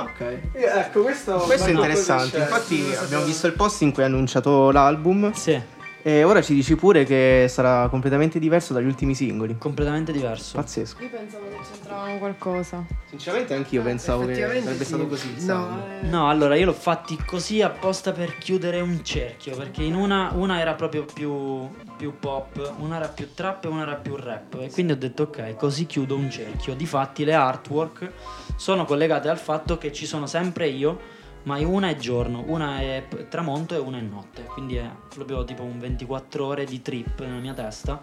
[0.00, 2.38] Ok, ecco questo, questo è interessante.
[2.38, 5.32] Infatti abbiamo visto il post in cui ha annunciato l'album.
[5.32, 5.60] Sì.
[6.02, 9.56] E ora ci dici pure che sarà completamente diverso dagli ultimi singoli.
[9.58, 10.56] Completamente diverso.
[10.56, 11.02] Pazzesco.
[11.02, 12.84] Io pensavo che c'entravano qualcosa.
[13.08, 14.84] Sinceramente anch'io pensavo che sarebbe sì.
[14.84, 15.34] stato così.
[15.44, 16.06] No, eh...
[16.06, 20.60] no, allora io l'ho fatti così apposta per chiudere un cerchio, perché in una, una
[20.60, 24.56] era proprio più, più, pop, una era più trap e una era più rap.
[24.60, 26.74] E quindi ho detto ok, così chiudo un cerchio.
[26.74, 28.10] Difatti le artwork
[28.56, 33.06] sono collegate al fatto che ci sono sempre io ma una è giorno, una è
[33.28, 37.38] tramonto e una è notte, quindi è proprio tipo un 24 ore di trip nella
[37.38, 38.00] mia testa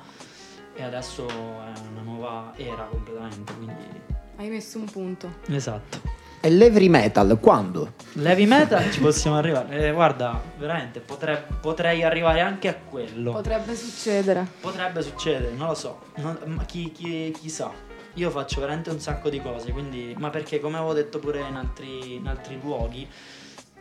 [0.74, 4.14] e adesso è una nuova era completamente, quindi...
[4.38, 5.36] Hai messo un punto.
[5.48, 6.24] Esatto.
[6.42, 7.94] E l'heavy metal quando?
[8.14, 9.88] L'heavy metal ci possiamo arrivare.
[9.88, 13.32] Eh, guarda, veramente potrei, potrei, arrivare anche a quello.
[13.32, 14.46] Potrebbe succedere.
[14.60, 16.02] Potrebbe succedere, non lo so.
[16.18, 17.72] Non, ma chi, chi, chi sa?
[18.16, 21.56] Io faccio veramente un sacco di cose, quindi, ma perché come avevo detto pure in
[21.56, 23.08] altri, in altri luoghi,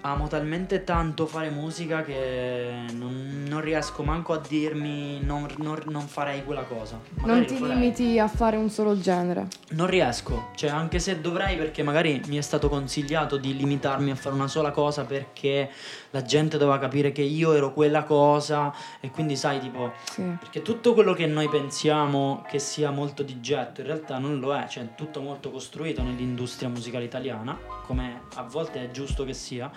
[0.06, 6.06] amo talmente tanto fare musica che non, non riesco manco a dirmi non, non, non
[6.06, 7.00] farei quella cosa.
[7.14, 9.46] Magari non ti limiti a fare un solo genere.
[9.70, 14.14] Non riesco, cioè anche se dovrei perché magari mi è stato consigliato di limitarmi a
[14.14, 15.70] fare una sola cosa perché
[16.10, 20.22] la gente doveva capire che io ero quella cosa e quindi sai tipo sì.
[20.38, 24.54] perché tutto quello che noi pensiamo che sia molto di getto in realtà non lo
[24.54, 29.32] è, cioè è tutto molto costruito nell'industria musicale italiana, come a volte è giusto che
[29.32, 29.70] sia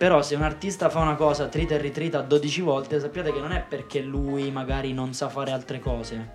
[0.00, 3.52] però se un artista fa una cosa trita e ritrita 12 volte, sappiate che non
[3.52, 6.30] è perché lui magari non sa fare altre cose,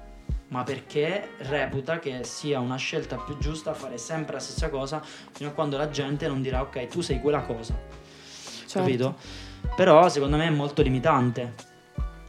[0.50, 5.02] ma perché reputa che sia una scelta più giusta fare sempre la stessa cosa
[5.32, 7.76] fino a quando la gente non dirà ok, tu sei quella cosa.
[8.68, 8.78] Certo.
[8.78, 9.16] Capito?
[9.76, 11.56] Però secondo me è molto limitante.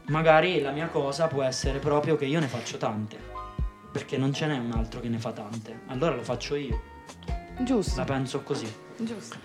[0.07, 3.18] Magari la mia cosa può essere proprio che io ne faccio tante,
[3.92, 5.81] perché non ce n'è un altro che ne fa tante.
[5.88, 6.81] Allora lo faccio io.
[7.59, 7.99] Giusto.
[7.99, 8.75] La penso così.
[8.96, 9.37] Giusto.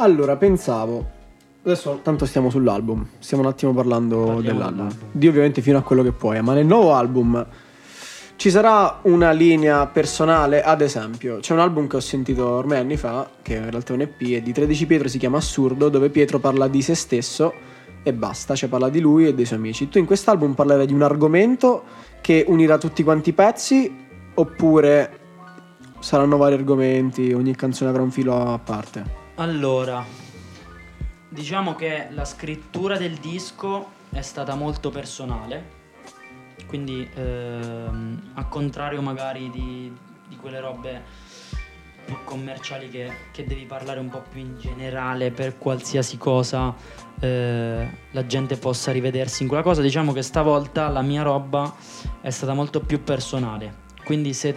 [0.00, 1.17] Allora, pensavo,
[1.62, 4.88] Adesso tanto stiamo sull'album, stiamo un attimo parlando Parliamo dell'album.
[5.12, 7.44] Di ovviamente fino a quello che puoi, ma nel nuovo album
[8.36, 12.96] ci sarà una linea personale, ad esempio, c'è un album che ho sentito ormai anni
[12.96, 16.08] fa, che in realtà è un EP, è di 13 Pietro, si chiama Assurdo, dove
[16.08, 17.52] Pietro parla di se stesso
[18.04, 19.88] e basta, cioè parla di lui e dei suoi amici.
[19.88, 21.82] Tu in quest'album parlerai di un argomento
[22.20, 23.92] che unirà tutti quanti i pezzi
[24.34, 25.18] oppure
[25.98, 29.26] saranno vari argomenti, ogni canzone avrà un filo a parte?
[29.34, 30.04] Allora,
[31.30, 35.76] Diciamo che la scrittura del disco è stata molto personale,
[36.66, 39.94] quindi ehm, a contrario magari di,
[40.26, 41.02] di, quelle robe
[42.06, 46.74] più commerciali che, che, devi parlare un po' più in generale per qualsiasi cosa
[47.20, 51.74] eh, la gente possa rivedersi in quella cosa, diciamo che stavolta la mia roba
[52.22, 54.56] è stata molto più personale, quindi se,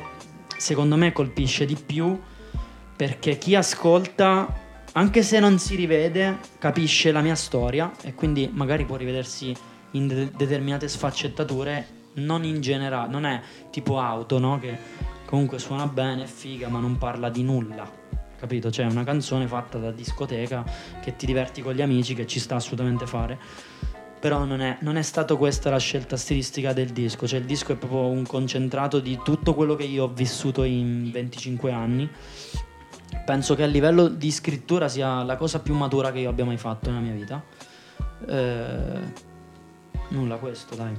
[0.57, 2.17] secondo me colpisce di più
[2.95, 4.60] perché chi ascolta
[4.93, 9.55] anche se non si rivede, capisce la mia storia e quindi magari può rivedersi
[9.91, 14.59] in de- determinate sfaccettature, non in generale, non è tipo auto, no?
[14.59, 14.77] Che
[15.25, 17.89] comunque suona bene, è figa, ma non parla di nulla.
[18.37, 18.69] Capito?
[18.69, 20.65] Cioè, è una canzone fatta da discoteca
[21.01, 23.39] che ti diverti con gli amici, che ci sta assolutamente fare.
[24.19, 27.71] Però non è, non è stata questa la scelta stilistica del disco, cioè il disco
[27.71, 32.09] è proprio un concentrato di tutto quello che io ho vissuto in 25 anni
[33.25, 36.57] penso che a livello di scrittura sia la cosa più matura che io abbia mai
[36.57, 37.43] fatto nella mia vita.
[38.27, 38.99] Eh,
[40.09, 40.93] nulla, questo dai.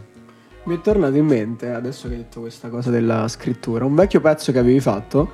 [0.65, 4.21] Mi è tornato in mente, adesso che hai detto questa cosa della scrittura, un vecchio
[4.21, 5.31] pezzo che avevi fatto,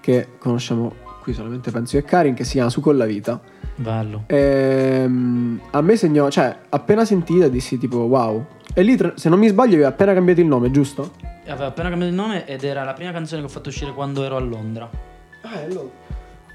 [0.00, 3.40] che conosciamo qui solamente penso io e Karin, che si chiama Su con la vita.
[3.74, 4.24] Bello.
[4.26, 4.36] E,
[5.02, 8.44] ehm, a me segnò, cioè, appena sentita dissi tipo wow.
[8.72, 11.12] E lì, se non mi sbaglio, avevi appena cambiato il nome, giusto?
[11.46, 14.22] Aveva appena cambiato il nome ed era la prima canzone che ho fatto uscire quando
[14.24, 14.88] ero a Londra.
[15.42, 16.07] Ah, è Londra.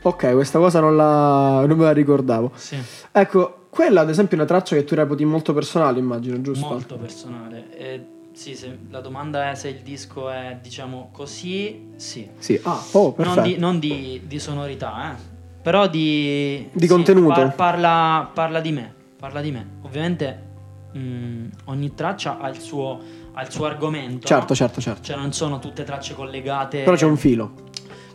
[0.04, 2.52] Ok, questa cosa non, la, non me la ricordavo.
[2.56, 2.78] Sì.
[3.12, 6.68] Ecco, quella ad esempio è una traccia che tu reputi molto personale, immagino, giusto?
[6.68, 7.76] Molto personale.
[7.78, 12.30] E, sì, se la domanda è se il disco è, diciamo, così, sì.
[12.38, 13.40] Sì, ah, oh, perfetto.
[13.40, 15.32] Non di, non di, di sonorità, eh.
[15.62, 16.68] Però di...
[16.74, 17.34] Di sì, contenuto.
[17.34, 19.68] Par- parla, parla, di me, parla di me.
[19.84, 20.44] Ovviamente
[20.92, 23.00] mh, mm, ogni traccia ha il suo,
[23.32, 24.28] ha il suo argomento.
[24.28, 24.56] Certo, no?
[24.56, 25.02] certo, certo.
[25.02, 26.84] Cioè non sono tutte tracce collegate.
[26.84, 27.54] Però c'è un filo.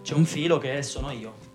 [0.03, 1.47] C'è un filo che sono io.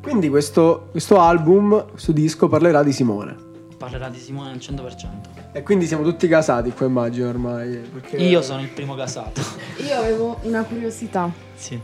[0.00, 3.36] Quindi questo, questo album, questo disco parlerà di Simone.
[3.76, 5.06] Parlerà di Simone al 100%.
[5.52, 7.76] E quindi siamo tutti casati qua immagino ormai.
[7.76, 8.16] Perché...
[8.16, 9.42] Io sono il primo casato.
[9.86, 11.30] Io avevo una curiosità.
[11.54, 11.78] Sì.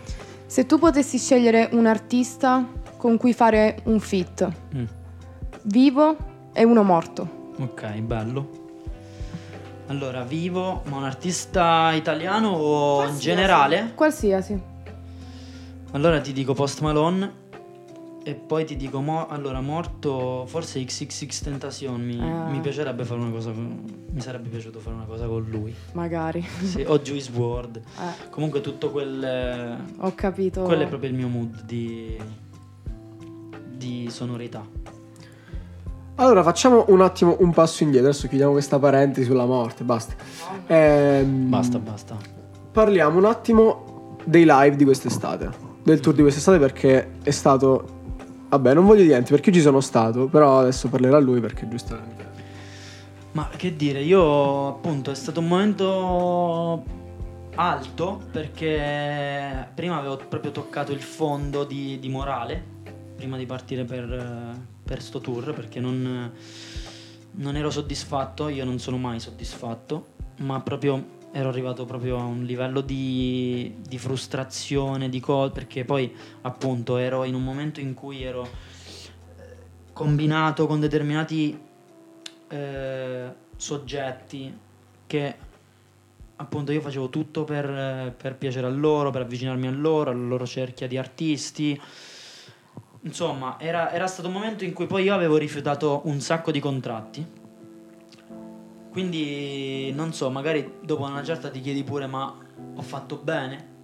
[0.47, 4.85] Se tu potessi scegliere un artista con cui fare un fit, mm.
[5.65, 6.17] vivo
[6.53, 7.53] e uno morto.
[7.59, 8.65] Ok, bello.
[9.89, 13.13] Allora, vivo, ma un artista italiano o Qualsiasi.
[13.13, 13.93] in generale?
[13.95, 14.61] Qualsiasi.
[15.93, 17.45] Allora ti dico Post Malone
[18.27, 22.49] E poi ti dico, mo, allora, morto forse XXX Tentacion mi, ah.
[22.49, 25.73] mi, piacerebbe fare una cosa con, mi sarebbe piaciuto fare una cosa con lui.
[25.93, 26.45] Magari.
[26.65, 27.81] Sì, o Juice World.
[27.97, 28.29] Eh.
[28.31, 29.79] Comunque tutto quel...
[29.99, 30.62] Ho capito.
[30.62, 32.19] Quello è proprio il mio mood di,
[33.77, 34.67] di sonorità.
[36.17, 40.15] Allora facciamo un attimo un passo indietro, adesso chiudiamo questa parentesi sulla morte, basta.
[40.67, 42.17] Ehm, basta, basta.
[42.73, 45.49] Parliamo un attimo dei live di quest'estate,
[45.85, 47.96] del tour di quest'estate perché è stato
[48.49, 52.25] Vabbè, non voglio dire niente perché ci sono stato, però adesso parlerà lui perché giustamente.
[53.33, 56.85] Ma che dire, io appunto è stato un momento
[57.57, 62.75] alto perché prima avevo proprio toccato il fondo di, di morale
[63.17, 66.31] prima di partire per, per sto tour perché non,
[67.33, 70.07] non ero soddisfatto, io non sono mai soddisfatto,
[70.41, 76.11] ma proprio ero arrivato proprio a un livello di, di frustrazione, di cose, perché poi
[76.40, 79.42] appunto ero in un momento in cui ero eh,
[79.92, 81.59] combinato con determinati
[82.49, 84.59] eh, soggetti
[85.07, 85.35] che
[86.37, 90.46] appunto io facevo tutto per, per, piacere a loro, per avvicinarmi a loro, alla loro
[90.46, 91.79] cerchia di artisti.
[93.03, 96.61] Insomma, era, era stato un momento in cui poi io avevo rifiutato un sacco di
[96.61, 97.36] contratti
[98.97, 102.35] quindi non so, magari dopo una certa ti chiedi pure ma
[102.77, 103.75] ho fatto bene?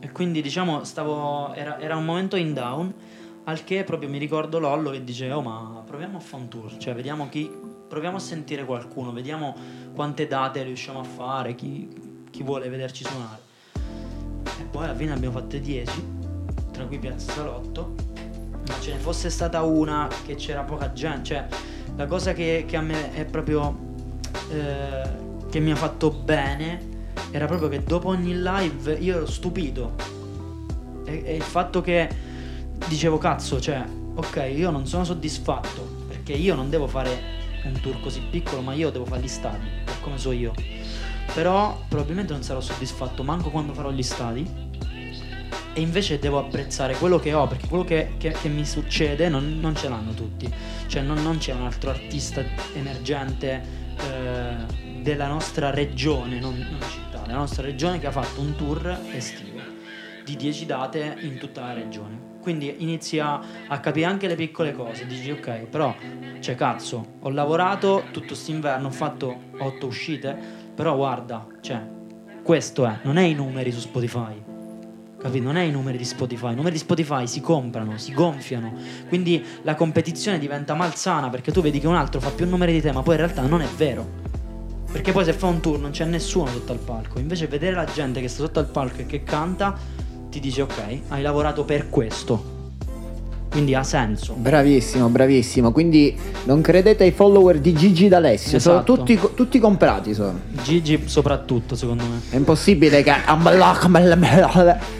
[0.00, 2.94] E quindi diciamo stavo, era, era un momento in down
[3.44, 6.78] al che proprio mi ricordo Lollo che dice oh ma proviamo a fare un tour,
[6.78, 7.50] cioè vediamo chi,
[7.86, 9.54] proviamo a sentire qualcuno, vediamo
[9.94, 13.42] quante date riusciamo a fare, chi, chi vuole vederci suonare.
[14.60, 16.04] E poi alla fine abbiamo fatte 10,
[16.72, 17.94] tra cui Piazza Salotto,
[18.66, 21.46] ma ce ne fosse stata una che c'era poca gente, cioè
[21.96, 23.92] la cosa che, che a me è proprio
[24.50, 25.02] eh,
[25.50, 26.92] che mi ha fatto bene
[27.30, 29.94] era proprio che dopo ogni live io ero stupito.
[31.04, 32.08] E, e il fatto che
[32.86, 38.00] dicevo cazzo, cioè, ok, io non sono soddisfatto perché io non devo fare un tour
[38.00, 40.52] così piccolo, ma io devo fare gli stadi, per come so io.
[41.34, 44.62] Però probabilmente non sarò soddisfatto manco quando farò gli stadi.
[45.76, 49.58] E invece devo apprezzare quello che ho, perché quello che, che, che mi succede non,
[49.58, 50.48] non, ce l'hanno tutti.
[50.86, 52.44] Cioè non, non c'è un altro artista
[52.74, 58.54] emergente eh, della nostra regione, non, non città, della nostra regione che ha fatto un
[58.56, 59.60] tour estivo
[60.24, 62.32] di 10 date in tutta la regione.
[62.40, 63.40] Quindi inizi a,
[63.80, 65.94] capire anche le piccole cose, dici ok, però,
[66.40, 70.36] cioè cazzo, ho lavorato tutto quest'inverno, ho fatto 8 uscite,
[70.74, 71.80] però guarda, cioè,
[72.42, 74.52] questo è, non è i numeri su Spotify
[75.24, 75.42] Capito?
[75.44, 76.52] Non è i numeri di Spotify.
[76.52, 78.74] I numeri di Spotify si comprano, si gonfiano.
[79.08, 82.82] Quindi la competizione diventa malsana perché tu vedi che un altro fa più numeri di
[82.82, 84.06] te, ma poi in realtà non è vero.
[84.92, 87.18] Perché poi se fa un tour non c'è nessuno sotto al palco.
[87.20, 89.74] Invece vedere la gente che sta sotto al palco e che canta
[90.28, 92.53] ti dice ok, hai lavorato per questo
[93.54, 94.34] quindi ha senso.
[94.36, 95.70] Bravissimo, bravissimo.
[95.70, 98.82] Quindi non credete ai follower di Gigi D'Alessio, esatto.
[98.84, 100.12] sono tutti, tutti, comprati.
[100.12, 100.40] Sono.
[100.60, 102.20] Gigi soprattutto, secondo me.
[102.30, 103.12] È impossibile che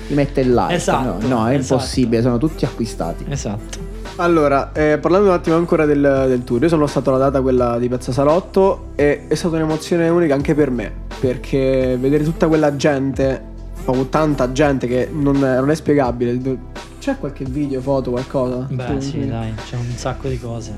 [0.07, 0.73] gli mette il like.
[0.73, 1.27] Esatto.
[1.27, 1.75] No, no è esatto.
[1.75, 3.25] impossibile, sono tutti acquistati.
[3.29, 3.93] Esatto.
[4.17, 7.77] Allora, eh, parlando un attimo ancora del, del, tour, io sono stato alla data quella
[7.81, 12.77] di Piazza Salotto e è stata un'emozione unica anche per me, perché vedere tutta quella
[12.77, 13.54] gente,
[13.87, 16.59] o tanta gente che non, non è spiegabile,
[16.99, 18.67] c'è qualche video, foto, qualcosa?
[18.71, 20.75] Beh, tu, sì, dai, c'è un sacco di cose.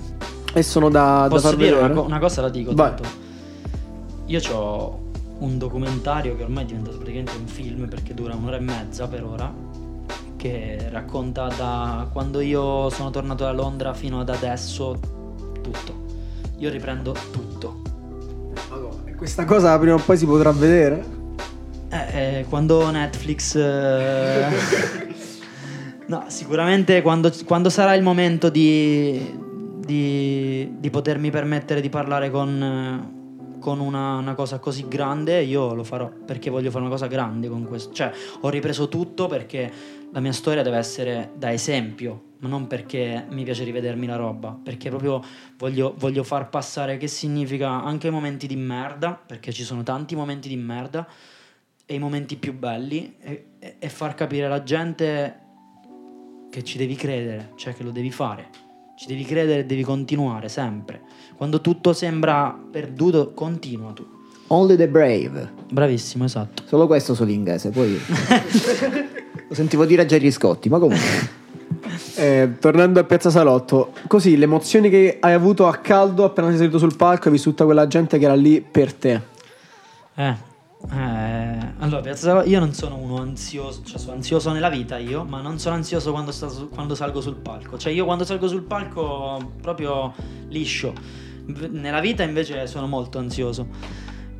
[0.52, 3.04] E sono da, Posso da far dire una, una, cosa la dico, tanto.
[4.26, 5.00] Io ho
[5.38, 9.22] un documentario che ormai è diventato praticamente un film perché dura un'ora e mezza per
[9.22, 9.52] ora
[10.36, 14.98] che racconta da quando io sono tornato da Londra fino ad adesso
[15.60, 16.04] tutto.
[16.58, 17.82] Io riprendo tutto.
[18.70, 21.15] Allora, e questa cosa prima o poi si potrà vedere?
[21.88, 24.48] Eh, eh quando Netflix eh,
[26.06, 29.36] No, sicuramente quando, quando, sarà il momento di,
[29.84, 35.82] di, di, potermi permettere di parlare con, con una, una, cosa così grande, io lo
[35.82, 37.92] farò perché voglio fare una cosa grande con questo.
[37.92, 39.72] Cioè, ho ripreso tutto perché
[40.12, 44.56] la mia storia deve essere da esempio, ma non perché mi piace rivedermi la roba,
[44.62, 45.20] perché proprio
[45.58, 50.48] voglio, voglio far passare che significa anche momenti di merda, perché ci sono tanti momenti
[50.48, 51.04] di merda,
[51.86, 55.40] e i momenti più belli, e, e far capire alla gente
[56.50, 58.48] che ci devi credere, cioè che lo devi fare.
[58.96, 61.02] Ci devi credere e devi continuare sempre.
[61.36, 64.06] Quando tutto sembra perduto, continua tu.
[64.48, 65.52] Only the brave.
[65.70, 66.62] Bravissimo, esatto.
[66.66, 68.00] Solo questo so l'inglese, poi
[69.48, 71.44] lo sentivo dire a Gerry Scotti, ma comunque.
[72.16, 76.56] Eh, tornando a Piazza Salotto, così le emozioni che hai avuto a caldo appena sei
[76.56, 79.20] salito sul palco, hai visto tutta quella gente che era lì per te.
[80.14, 80.34] Eh,
[80.92, 85.58] eh allora io non sono uno ansioso, cioè sono ansioso nella vita io, ma non
[85.58, 87.76] sono ansioso quando, sto, quando salgo sul palco.
[87.76, 90.14] Cioè io quando salgo sul palco proprio
[90.48, 90.92] liscio.
[91.46, 93.66] Nella vita invece sono molto ansioso.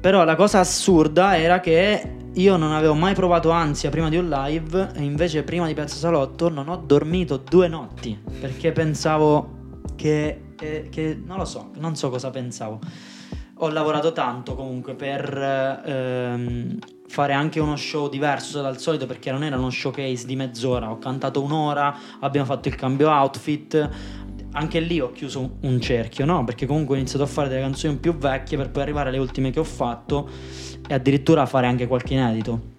[0.01, 4.29] Però la cosa assurda era che io non avevo mai provato ansia prima di un
[4.29, 10.53] live e invece prima di Piazza Salotto non ho dormito due notti perché pensavo che,
[10.55, 12.79] che, che non lo so, non so cosa pensavo.
[13.61, 16.79] Ho lavorato tanto comunque per ehm,
[17.09, 20.99] fare anche uno show diverso dal solito perché non era uno showcase di mezz'ora, ho
[20.99, 23.89] cantato un'ora, abbiamo fatto il cambio outfit,
[24.53, 26.45] anche lì ho chiuso un cerchio, no?
[26.45, 29.49] Perché comunque ho iniziato a fare delle canzoni più vecchie per poi arrivare alle ultime
[29.51, 30.29] che ho fatto
[30.87, 32.75] e addirittura a fare anche qualche inedito.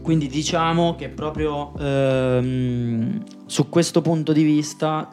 [0.00, 5.08] Quindi diciamo che proprio ehm, su questo punto di vista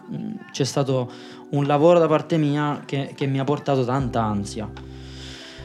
[0.52, 1.12] c'è stato
[1.52, 4.89] un lavoro da parte mia che, che mi ha portato tanta ansia.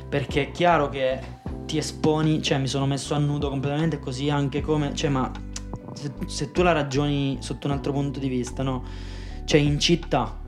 [0.09, 1.21] Perché è chiaro che
[1.67, 5.31] ti esponi, cioè mi sono messo a nudo completamente così anche come, cioè ma
[5.95, 8.85] se, se tu la ragioni sotto un altro punto di vista, no?
[9.45, 10.41] Cioè in città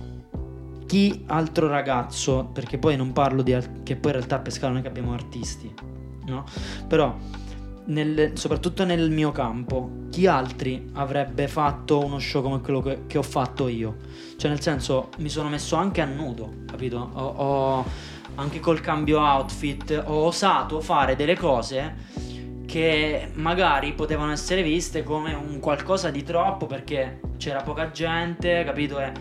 [0.86, 3.52] chi altro ragazzo, perché poi non parlo di
[3.82, 5.72] che poi in realtà a Pescara non è che abbiamo artisti,
[6.26, 6.44] no?
[6.86, 7.14] Però
[7.88, 13.18] nel, soprattutto nel mio campo, chi altri avrebbe fatto uno show come quello che, che,
[13.18, 13.96] ho fatto io?
[14.36, 17.10] Cioè, nel senso, mi sono messo anche a nudo, capito?
[17.12, 17.84] Ho, ho
[18.38, 22.06] anche col cambio outfit, ho osato fare delle cose
[22.66, 29.00] che magari potevano essere viste come un qualcosa di troppo perché c'era poca gente, capito?
[29.00, 29.12] E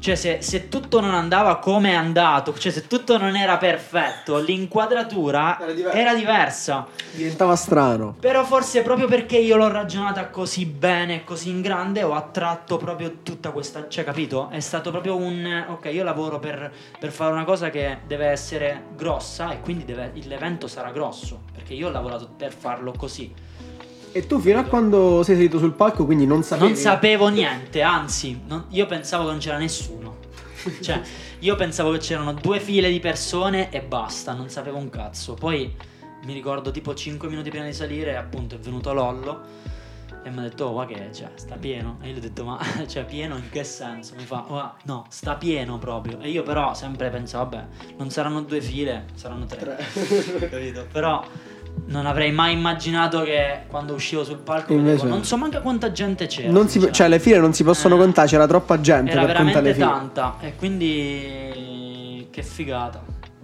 [0.00, 4.38] cioè, se, se, tutto non andava come è andato, cioè se tutto non era perfetto,
[4.38, 6.86] l'inquadratura era, diver- era, diversa.
[7.12, 8.16] Diventava strano.
[8.18, 13.18] Però forse proprio perché io l'ho ragionata così bene, così in grande, ho attratto proprio
[13.22, 13.88] tutta questa.
[13.88, 14.48] Cioè, capito?
[14.48, 15.66] È stato proprio un.
[15.68, 20.12] Ok, io lavoro per, per fare una cosa che deve essere grossa e quindi deve,
[20.24, 21.42] l'evento sarà grosso.
[21.52, 23.49] Perché io ho lavorato per farlo così.
[24.12, 26.72] E tu fino a quando sei salito sul palco quindi non sapevi?
[26.72, 30.18] Non sapevo niente, anzi, non, io pensavo che non c'era nessuno.
[30.82, 31.00] cioè,
[31.38, 35.34] io pensavo che c'erano due file di persone e basta, non sapevo un cazzo.
[35.34, 35.72] Poi
[36.24, 39.68] mi ricordo tipo 5 minuti prima di salire, appunto, è venuto Lollo
[40.22, 41.98] e mi ha detto, oh, ma che cioè, sta pieno?
[42.02, 44.14] E io gli ho detto, ma cioè, pieno in che senso?
[44.16, 46.18] Mi fa, oh, no, sta pieno proprio.
[46.20, 49.58] E io però sempre pensavo, vabbè, non saranno due file, saranno tre.
[49.58, 50.48] tre.
[50.50, 50.86] Capito?
[50.90, 51.24] Però
[51.86, 55.06] non avrei mai immaginato che quando uscivo sul palco Invece...
[55.06, 56.50] non so manca quanta gente c'era.
[56.50, 59.36] Non si, cioè le file non si possono eh, contare, c'era troppa gente era per
[59.36, 59.84] contare le file.
[59.84, 63.02] tanta e quindi che figata.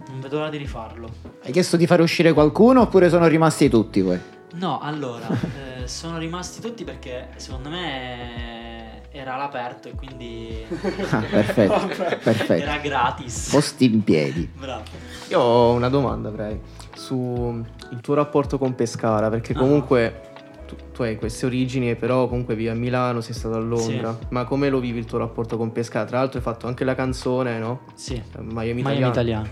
[0.09, 1.09] Non vedo l'ora di rifarlo.
[1.43, 4.19] Hai chiesto di fare uscire qualcuno oppure sono rimasti tutti poi?
[4.55, 5.27] No, allora,
[5.83, 10.65] eh, sono rimasti tutti perché secondo me era all'aperto e quindi
[11.11, 11.87] ah, perfetto,
[12.23, 12.53] perfetto.
[12.53, 13.49] era gratis.
[13.51, 14.49] Posti in piedi.
[14.57, 14.85] Bravo.
[15.29, 16.61] Io ho una domanda, avrei
[16.97, 17.65] sul
[18.01, 19.59] tuo rapporto con Pescara, perché ah.
[19.59, 20.21] comunque
[20.67, 24.17] tu, tu, hai queste origini, però comunque vivi a Milano, sei stato a Londra.
[24.19, 24.27] Sì.
[24.31, 26.05] Ma come lo vivi il tuo rapporto con Pescara?
[26.05, 27.83] Tra l'altro hai fatto anche la canzone, no?
[27.95, 28.15] Sì.
[28.15, 29.49] Eh, Miami, Miami Italiano.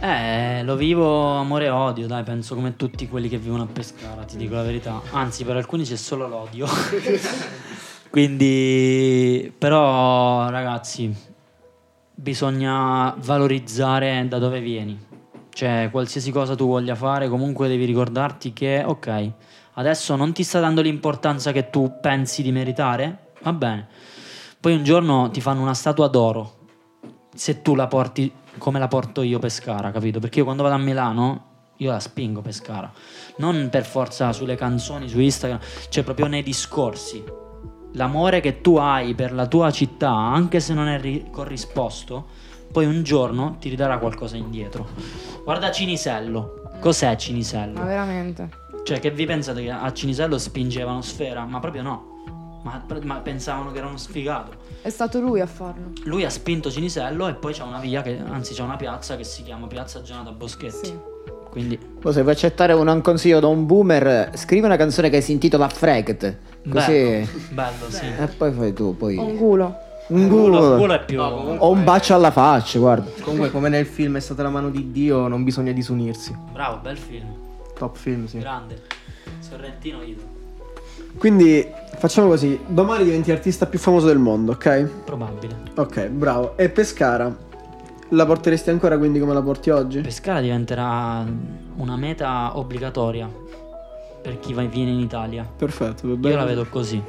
[0.00, 4.22] Eh, lo vivo amore e odio, dai, penso come tutti quelli che vivono a Pescara,
[4.22, 5.00] ti dico la verità.
[5.10, 6.66] Anzi, per alcuni c'è solo l'odio.
[8.10, 11.12] Quindi, però, ragazzi,
[12.14, 15.06] bisogna valorizzare da dove vieni
[15.58, 19.30] cioè, qualsiasi cosa tu voglia fare, comunque devi ricordarti che, ok,
[19.72, 23.32] adesso non ti sta dando l'importanza che tu pensi di meritare?
[23.42, 23.88] Va bene.
[24.60, 26.58] Poi un giorno ti fanno una statua d'oro.
[27.34, 30.20] Se tu la porti come la porto io Pescara, capito?
[30.20, 32.92] Perché io quando vado a Milano, io la spingo Pescara.
[33.38, 37.20] Non per forza sulle canzoni, su Instagram, cioè proprio nei discorsi.
[37.94, 42.84] L'amore che tu hai per la tua città, anche se non è ri- corrisposto, poi
[42.84, 44.88] un giorno ti ridarà qualcosa indietro.
[45.48, 46.60] Guarda Cinisello.
[46.78, 47.78] Cos'è Cinisello?
[47.78, 48.50] Ma veramente?
[48.84, 51.46] Cioè, che vi pensate che a Cinisello spingevano sfera?
[51.46, 52.60] Ma proprio no.
[52.64, 54.52] Ma, ma, pensavano che era uno sfigato.
[54.82, 55.92] È stato lui a farlo.
[56.04, 59.24] Lui ha spinto Cinisello e poi c'è una via, che, anzi c'è una piazza che
[59.24, 60.86] si chiama Piazza Gianata Boschetti.
[60.86, 60.98] Sì.
[61.48, 61.78] Quindi...
[61.78, 65.70] Poi se vuoi accettare un consiglio da un boomer, scrivi una canzone che si intitola
[65.70, 66.38] Fragged.
[66.68, 66.92] Così...
[66.92, 68.04] Bello, bello sì.
[68.04, 69.16] E poi fai tu, poi...
[69.16, 69.87] Un culo.
[70.08, 71.18] Un culo, culo è più.
[71.18, 73.10] No, o un bacio alla faccia, guarda.
[73.20, 76.34] Comunque, come nel film è stata la mano di Dio, non bisogna disunirsi.
[76.52, 77.26] Bravo, bel film.
[77.78, 78.38] Top film, sì.
[78.38, 78.82] Grande.
[79.40, 80.22] Sorrentino Ido.
[81.18, 81.66] Quindi
[81.98, 84.88] facciamo così: domani diventi l'artista più famoso del mondo, ok?
[85.04, 85.56] Probabile.
[85.74, 86.56] Ok, bravo.
[86.56, 87.46] E Pescara?
[88.12, 90.00] La porteresti ancora quindi come la porti oggi?
[90.00, 91.22] Pescara diventerà
[91.76, 93.28] una meta obbligatoria
[94.22, 95.46] per chi va viene in Italia.
[95.56, 97.02] Perfetto, Io la vedo così.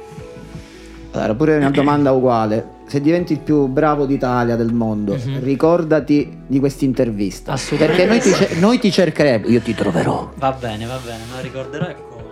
[1.12, 2.78] Allora, pure una domanda uguale.
[2.90, 5.44] Se diventi il più bravo d'Italia, del mondo, mm-hmm.
[5.44, 7.56] ricordati di questa intervista.
[7.76, 10.32] Perché noi ti, noi ti, cercheremo, io ti troverò.
[10.34, 12.22] Va bene, va bene, me la ricorderò come.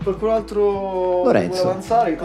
[0.00, 2.18] Qualcun altro Lorenzo, vuole avanzare?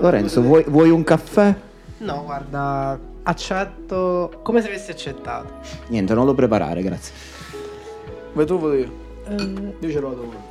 [0.00, 1.52] Lorenzo, vuoi, vuoi un caffè?
[1.98, 5.54] No, guarda, accetto come se avessi accettato.
[5.88, 7.12] Niente, non lo preparare, grazie.
[8.34, 8.90] Vai tu, vado io.
[9.26, 9.74] Uh...
[9.80, 10.46] Io ce l'ho da uno.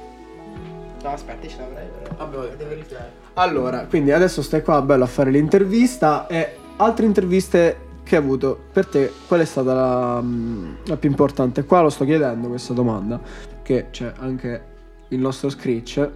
[1.03, 2.15] No, aspetta, ce l'avrei però.
[2.17, 3.26] Vabbè, devo riflettere.
[3.38, 8.57] Allora, quindi adesso stai qua bello a fare l'intervista e altre interviste che hai avuto
[8.71, 11.63] per te, qual è stata la, mm, la più importante?
[11.63, 13.21] Qua lo sto chiedendo questa domanda,
[13.61, 14.61] che c'è anche
[15.09, 16.09] il nostro Screech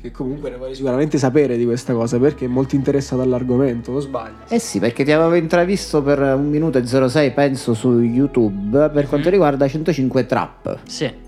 [0.00, 4.00] che comunque ne vuole sicuramente sapere di questa cosa perché è molto interessato all'argomento, o
[4.00, 4.44] sbaglio?
[4.48, 9.08] Eh sì, perché ti avevo intravisto per un minuto e 06 penso su YouTube per
[9.08, 9.32] quanto mm.
[9.32, 10.78] riguarda 105 Trap.
[10.86, 11.26] Sì.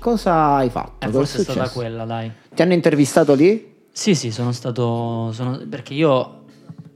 [0.00, 1.06] Cosa hai fatto?
[1.06, 2.30] Eh, forse è stata quella, dai.
[2.52, 3.69] Ti hanno intervistato lì?
[3.92, 5.32] Sì, sì, sono stato.
[5.32, 6.44] Sono, perché io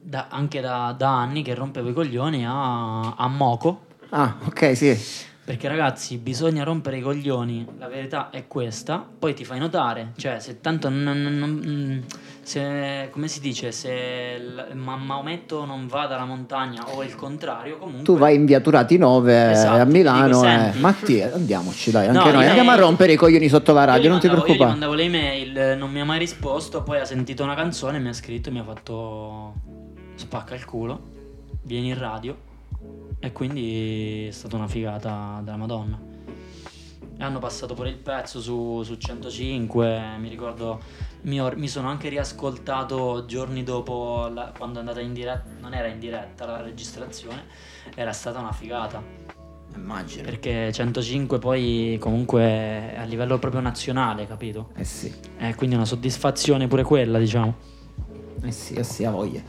[0.01, 3.86] da, anche da, da, anni che rompevo i coglioni a, a Moco.
[4.11, 4.99] Ah, ok, sì.
[5.45, 10.40] Perché ragazzi, bisogna rompere i coglioni, la verità è questa, poi ti fai notare, cioè
[10.40, 12.03] se tanto non, non,
[12.40, 14.38] se, come si dice, se
[14.72, 18.05] Maometto non va dalla montagna o il contrario, comunque...
[18.05, 20.72] Tu vai in via Turati 9 esatto, a Milano dico, e...
[20.80, 24.18] Mattia, andiamoci dai, anche no, noi, andiamo a rompere i coglioni sotto la radio, non
[24.20, 24.70] mandavo, ti preoccupare.
[24.70, 27.99] Io gli mandavo le email, non mi ha mai risposto, poi ha sentito una canzone,
[27.99, 29.53] mi ha scritto e mi ha fatto
[30.14, 31.03] spacca il culo,
[31.64, 32.53] vieni in radio
[33.25, 35.99] e quindi è stata una figata della Madonna.
[37.16, 40.81] E hanno passato pure il pezzo su, su 105, mi ricordo,
[41.22, 45.72] mi, ho, mi, sono anche riascoltato giorni dopo la, quando è andata in diretta, non
[45.72, 47.45] era in diretta la registrazione,
[47.95, 49.03] era stata una figata.
[49.75, 50.25] Immagino.
[50.25, 54.70] Perché 105 poi comunque a livello proprio nazionale, capito?
[54.77, 55.12] Eh sì.
[55.39, 57.55] Eh, quindi una soddisfazione pure quella, diciamo.
[58.43, 59.41] Eh sì, eh sì, a voglia.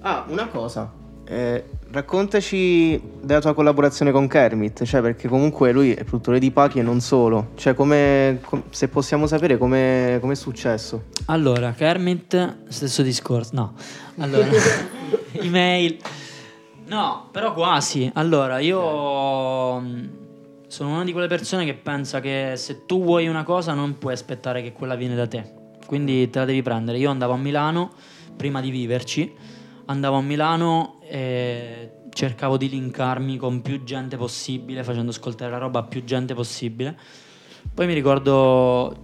[0.00, 0.92] Ah, una cosa.
[1.24, 6.80] Eh, raccontaci della tua collaborazione con Kermit, cioè perché comunque lui è produttore di Pachi
[6.80, 11.04] e non solo, cioè come, com- se possiamo sapere come è successo.
[11.26, 13.74] Allora, Kermit, stesso discorso, no,
[14.18, 14.48] allora,
[15.32, 15.96] email,
[16.88, 20.04] no, però quasi, allora io mm,
[20.66, 24.12] sono una di quelle persone che pensa che se tu vuoi una cosa non puoi
[24.12, 25.52] aspettare che quella viene da te,
[25.86, 27.92] quindi te la devi prendere, io andavo a Milano
[28.36, 29.32] prima di viverci,
[29.86, 35.80] andavo a Milano e cercavo di linkarmi con più gente possibile, facendo ascoltare la roba
[35.80, 36.98] a più gente possibile.
[37.72, 38.96] Poi mi ricordo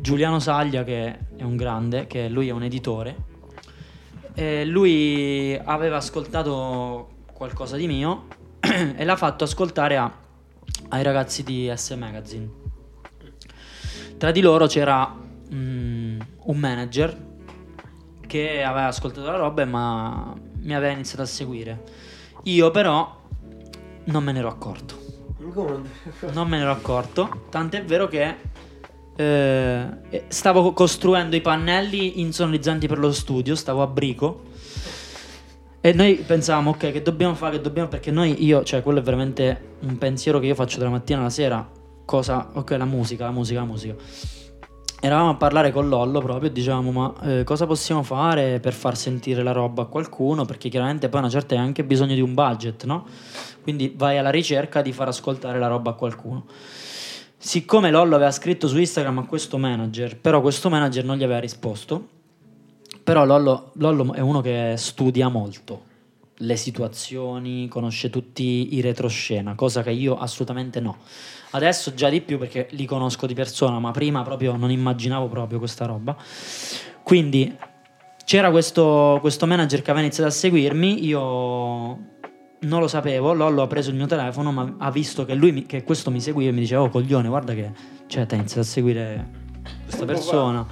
[0.00, 3.16] Giuliano Saglia, che è un grande, che lui è un editore,
[4.34, 8.26] e lui aveva ascoltato qualcosa di mio
[8.60, 10.10] e l'ha fatto ascoltare a,
[10.88, 12.48] ai ragazzi di S Magazine.
[14.16, 15.14] Tra di loro c'era
[15.52, 17.24] mm, un manager
[18.26, 21.82] che aveva ascoltato la roba ma mi aveva iniziato a seguire.
[22.44, 23.22] Io però
[24.04, 25.04] non me ne ero accorto.
[26.32, 28.34] Non me ne ero accorto, tant'è vero che
[29.16, 29.88] eh,
[30.28, 34.42] stavo costruendo i pannelli insonorizzanti per lo studio, stavo a brico.
[35.80, 37.88] E noi pensavamo, ok, che dobbiamo fare, che dobbiamo...
[37.88, 41.30] Perché noi, io, cioè, quello è veramente un pensiero che io faccio dalla mattina alla
[41.30, 41.68] sera.
[42.04, 42.50] Cosa?
[42.54, 43.94] Ok, la musica, la musica, la musica
[45.00, 48.96] eravamo a parlare con Lollo proprio e dicevamo ma eh, cosa possiamo fare per far
[48.96, 50.44] sentire la roba a qualcuno?
[50.44, 53.06] Perché chiaramente poi una certa hai anche bisogno di un budget no?
[53.62, 56.44] quindi vai alla ricerca di far ascoltare la roba a qualcuno.
[57.38, 61.40] Siccome Lollo aveva scritto su Instagram a questo manager però questo manager non gli aveva
[61.40, 62.08] risposto.
[63.02, 65.94] Però Lollo, Lollo è uno che studia molto
[66.40, 70.98] le situazioni conosce tutti i retroscena cosa che io assolutamente no
[71.56, 75.58] Adesso già di più perché li conosco di persona, ma prima proprio non immaginavo proprio
[75.58, 76.14] questa roba.
[77.02, 77.56] Quindi
[78.24, 81.18] c'era questo, questo manager che aveva iniziato a seguirmi, io
[82.58, 85.82] non lo sapevo, Lollo ha preso il mio telefono, ma ha visto che, lui, che
[85.82, 87.72] questo mi seguiva e mi diceva, oh coglione, guarda che,
[88.06, 89.30] cioè, ti hai iniziato a seguire
[89.84, 90.66] questa persona.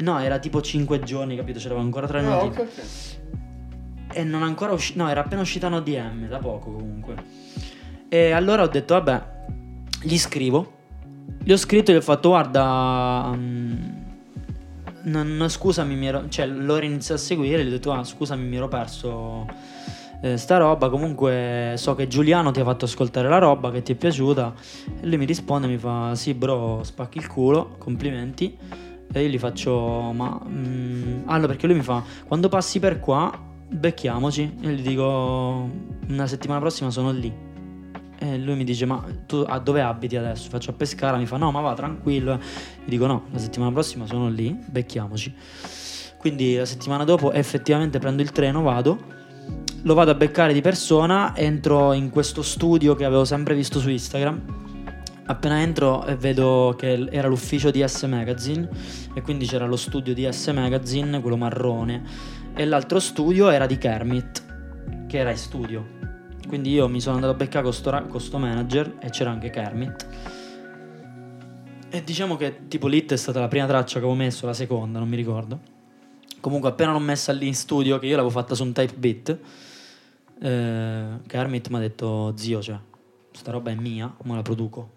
[0.00, 1.58] No, era tipo 5 giorni, capito?
[1.58, 2.60] C'erano ancora tre no, notifiche.
[2.60, 3.07] Okay, okay.
[4.12, 7.16] E non ancora uscito, no, era appena uscita un ODM, da poco comunque.
[8.08, 9.22] E allora ho detto, vabbè,
[10.02, 10.76] gli scrivo.
[11.42, 13.30] Gli ho scritto e gli ho fatto guarda...
[13.32, 14.06] Um,
[15.02, 18.56] non, scusami, mi ero, cioè loro iniziato a seguire, gli ho detto ah scusami mi
[18.56, 19.46] ero perso
[20.20, 23.92] eh, sta roba, comunque so che Giuliano ti ha fatto ascoltare la roba, che ti
[23.92, 24.52] è piaciuta
[25.00, 28.56] e lui mi risponde mi fa sì bro spacchi il culo, complimenti
[29.10, 30.40] e io gli faccio ma...
[30.46, 35.68] Mm, allora perché lui mi fa quando passi per qua becchiamoci e gli dico
[36.08, 37.46] una settimana prossima sono lì
[38.20, 40.48] e lui mi dice: Ma tu a dove abiti adesso?
[40.48, 41.16] Faccio a Pescara.
[41.16, 42.38] Mi fa: No, ma va tranquillo.
[42.84, 45.34] Gli dico: No, la settimana prossima sono lì, becchiamoci.
[46.18, 48.98] Quindi la settimana dopo effettivamente prendo il treno, vado,
[49.82, 53.88] lo vado a beccare di persona, entro in questo studio che avevo sempre visto su
[53.88, 54.66] Instagram.
[55.26, 58.66] Appena entro e vedo che era l'ufficio di S Magazine
[59.12, 62.02] e quindi c'era lo studio di S Magazine, quello marrone,
[62.58, 65.86] e l'altro studio era di Kermit, che era in studio.
[66.48, 69.48] Quindi io mi sono andato a beccare con sto, con sto manager e c'era anche
[69.48, 70.06] Kermit.
[71.88, 74.98] E diciamo che tipo Lit è stata la prima traccia che avevo messo, la seconda,
[74.98, 75.60] non mi ricordo.
[76.40, 79.38] Comunque appena l'ho messa lì in studio, che io l'avevo fatta su un type beat,
[80.42, 82.76] eh, Kermit mi ha detto, zio, cioè,
[83.30, 84.96] sta roba è mia, ma la produco.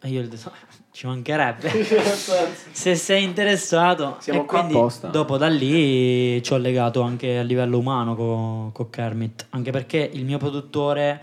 [0.00, 0.52] E io gli ho detto,
[0.92, 1.70] ci mancherebbe.
[2.70, 4.16] Se sei interessato.
[4.20, 5.08] Siamo e quindi apposta.
[5.08, 9.46] dopo da lì ci ho legato anche a livello umano con co Kermit.
[9.50, 11.20] Anche perché il mio produttore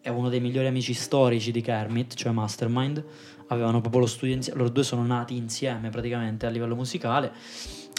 [0.00, 3.04] è uno dei migliori amici storici di Kermit, cioè Mastermind.
[3.48, 4.58] Avevano proprio lo studio insieme.
[4.58, 7.32] Loro due sono nati insieme praticamente a livello musicale.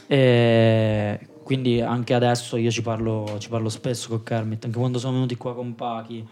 [0.07, 4.65] E quindi anche adesso io ci parlo, ci parlo spesso con Kermit.
[4.65, 6.27] Anche quando sono venuti qua con Pachi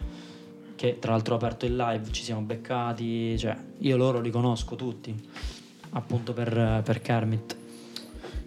[0.77, 4.75] che tra l'altro ho aperto il live, ci siamo beccati, cioè io loro li conosco
[4.75, 5.13] tutti,
[5.89, 7.55] appunto per, per Kermit.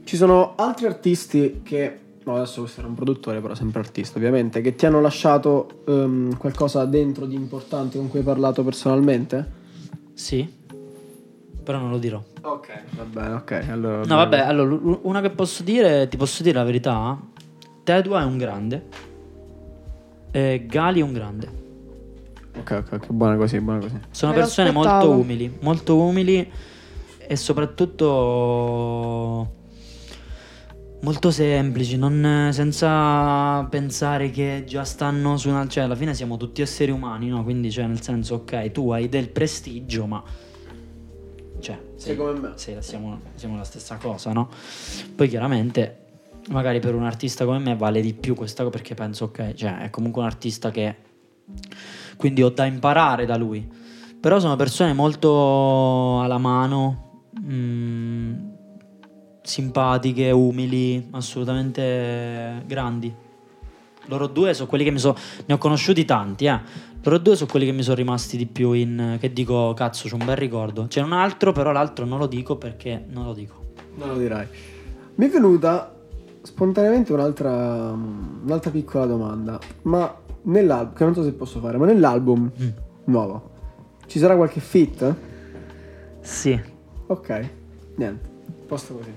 [0.05, 4.61] Ci sono altri artisti che, no adesso questo era un produttore però sempre artista ovviamente,
[4.61, 9.59] che ti hanno lasciato um, qualcosa dentro di importante con cui hai parlato personalmente?
[10.15, 10.49] Sì,
[11.65, 12.23] però non lo dirò.
[12.43, 13.67] Ok, va bene, ok.
[13.69, 17.21] Allora, no vabbè, allora una che posso dire, ti posso dire la verità,
[17.83, 18.87] Tedua è un grande,
[20.31, 21.69] e Gali è un grande.
[22.61, 23.99] Ok, ok, ok, buona così, buona così.
[24.11, 26.51] Sono persone molto umili, molto umili
[27.19, 27.99] e soprattutto
[31.01, 35.67] molto semplici, non, senza pensare che già stanno su una...
[35.67, 37.43] cioè alla fine siamo tutti esseri umani, no?
[37.43, 40.23] Quindi cioè nel senso, ok, tu hai del prestigio, ma...
[41.61, 42.53] Cioè, sei come me.
[42.57, 44.49] Sì, siamo, siamo la stessa cosa, no?
[45.15, 45.97] Poi chiaramente
[46.49, 49.79] magari per un artista come me vale di più questa cosa perché penso, ok, cioè
[49.79, 51.09] è comunque un artista che
[52.17, 53.67] quindi ho da imparare da lui.
[54.21, 58.35] Però sono persone molto alla mano, mh, mm,
[59.43, 63.13] simpatiche, umili, assolutamente grandi.
[64.07, 65.17] Loro due sono quelli che mi sono.
[65.47, 66.61] Ne ho conosciuti tanti, eh.
[67.03, 69.17] Loro due sono quelli che mi sono rimasti di più in.
[69.19, 70.87] Che dico, cazzo, c'è un bel ricordo.
[70.87, 73.73] C'è un altro, però l'altro non lo dico perché non lo dico.
[73.95, 74.47] Non lo dirai.
[75.15, 75.95] Mi è venuta
[76.43, 79.59] spontaneamente un'altra, un'altra piccola domanda.
[79.83, 82.69] Ma nell'album, che non so se posso fare, ma nell'album mm.
[83.05, 83.51] nuovo
[84.11, 85.15] ci sarà qualche fit?
[86.21, 86.61] Sì.
[87.07, 87.49] Ok,
[87.95, 88.29] niente,
[88.67, 89.11] posto così.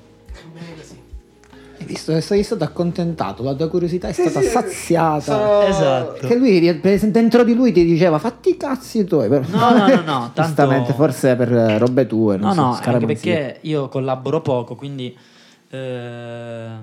[1.80, 5.22] Hai visto che sei stato accontentato, la tua curiosità è stata sì, saziata.
[5.22, 5.62] Sono...
[5.62, 6.28] Esatto.
[6.28, 9.30] Che lui dentro di lui ti diceva fatti i cazzi tuoi.
[9.30, 9.44] Però...
[9.50, 10.32] No, no, no, no.
[10.36, 12.38] Giustamente, forse per robe tue.
[12.38, 15.18] No, so, no, anche perché io collaboro poco, quindi
[15.70, 16.76] eh,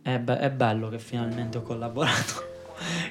[0.00, 2.54] è, be- è bello che finalmente ho collaborato.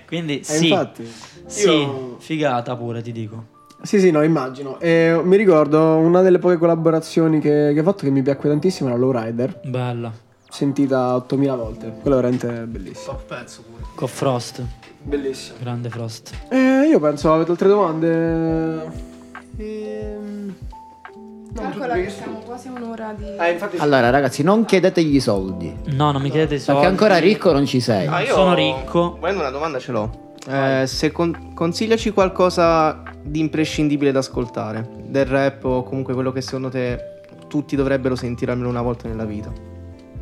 [0.06, 1.12] Quindi eh, sì, infatti,
[1.46, 2.18] sì io...
[2.20, 3.54] figata pure ti dico.
[3.82, 4.80] Sì, sì, no, immagino.
[4.80, 8.90] E mi ricordo una delle poche collaborazioni che, che ha fatto che mi piacque tantissimo
[8.90, 9.62] era Lowrider.
[9.66, 10.12] Bella.
[10.50, 11.94] Sentita 8000 volte.
[12.02, 13.18] Quello veramente bellissimo.
[13.18, 13.84] Top pezzo pure.
[13.96, 14.64] Con Frost.
[15.04, 15.58] Bellissimo.
[15.60, 16.34] Grande Frost.
[16.50, 18.92] Eh, io penso, avete altre domande?
[19.58, 20.56] Ehm...
[21.56, 23.24] Calcola che siamo quasi un'ora di...
[23.40, 23.78] Eh, infatti...
[23.78, 25.74] Allora ragazzi, non chiedetegli soldi.
[25.86, 26.82] No, non mi chiedete i soldi.
[26.82, 28.08] Perché ancora ricco non ci sei.
[28.08, 29.16] Ah, io sono ricco.
[29.20, 30.34] Volendo una domanda ce l'ho.
[30.50, 36.42] Eh, se con- consigliaci qualcosa di imprescindibile da ascoltare, del rap o comunque quello che
[36.42, 39.50] secondo te tutti dovrebbero sentire almeno una volta nella vita.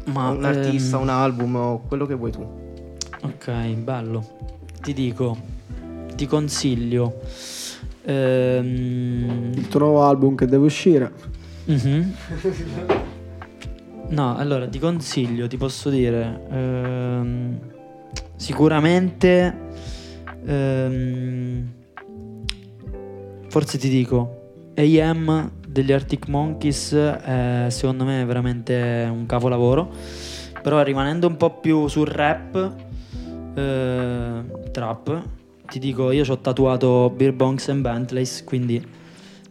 [0.06, 1.02] Ma un artista, ehm...
[1.02, 2.48] un album o quello che vuoi tu.
[3.24, 4.24] Ok, bello.
[4.82, 5.36] Ti dico,
[6.16, 7.22] ti consiglio
[8.06, 9.51] Ehm...
[9.56, 11.12] Il tuo nuovo album che deve uscire.
[11.70, 12.10] Mm-hmm.
[14.10, 17.60] no, allora ti consiglio, ti posso dire, ehm,
[18.36, 19.58] sicuramente,
[20.45, 21.72] ehm,
[23.47, 24.41] forse ti dico,
[24.76, 29.89] AM degli Arctic Monkeys è secondo me veramente un capolavoro,
[30.62, 32.74] però rimanendo un po' più sul rap,
[33.56, 35.24] eh, trap,
[35.74, 38.80] ti dico, io ci ho tatuato Beer Bonks and Bentleys, quindi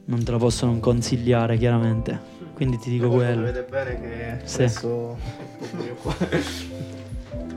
[0.04, 2.16] non te lo posso non consigliare chiaramente.
[2.54, 3.42] Quindi ti dico quello.
[3.42, 4.62] Vede bene che sì.
[4.62, 5.16] adesso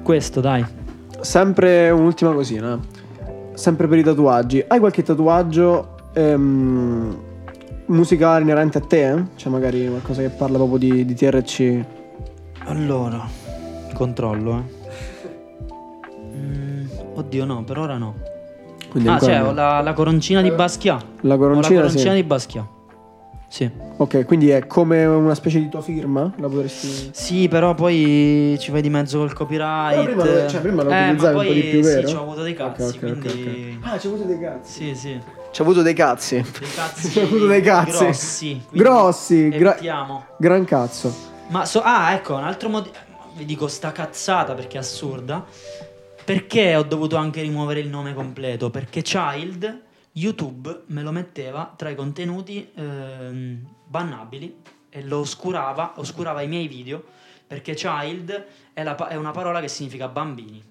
[0.01, 0.65] Questo, dai.
[1.19, 2.79] Sempre un'ultima cosina.
[3.53, 4.65] Sempre per i tatuaggi.
[4.67, 7.21] Hai qualche tatuaggio ehm,
[7.85, 9.25] musicale inerente a te?
[9.35, 11.85] Cioè magari qualcosa che parla proprio di, di TRC?
[12.63, 13.27] Allora,
[13.93, 14.63] controllo, eh.
[16.35, 18.33] Mm, oddio no, per ora no.
[18.95, 19.51] Quindi ah, cioè, no.
[19.51, 21.03] la, la, coroncina di Basquiat.
[21.23, 22.15] La coroncina, la coroncina sì.
[22.15, 22.65] di Basquiat.
[23.49, 23.69] Sì.
[23.97, 26.31] Ok, quindi è come una specie di tua firma?
[26.37, 27.09] La potresti.
[27.11, 30.01] Sì, però poi ci vai di mezzo col copyright.
[30.01, 32.07] Però prima, cioè, prima lo eh, utilizzavi un po' di più, vero?
[32.07, 32.97] Sì, ci ho avuto dei cazzi.
[32.97, 33.79] Okay, okay, quindi...
[33.81, 34.71] Ah, ci ho avuto dei cazzi.
[34.71, 35.21] Sì, sì.
[35.51, 36.35] Ci ho avuto dei cazzi.
[36.35, 37.09] Dei cazzi.
[37.11, 37.97] ci ho avuto dei cazzi.
[37.97, 38.61] Grossi.
[38.71, 39.49] Grossi.
[39.49, 39.77] Gra-
[40.37, 41.13] gran cazzo.
[41.49, 42.95] Ma so- ah, ecco, un altro motivo.
[43.33, 45.43] Vi dico sta cazzata perché è assurda.
[46.25, 48.71] Perché ho dovuto anche rimuovere il nome completo?
[48.71, 54.55] Perché Child YouTube me lo metteva tra i contenuti ehm, bannabili
[54.89, 57.03] e lo oscurava, oscurava i miei video
[57.45, 60.63] perché child è, la, è una parola che significa bambini.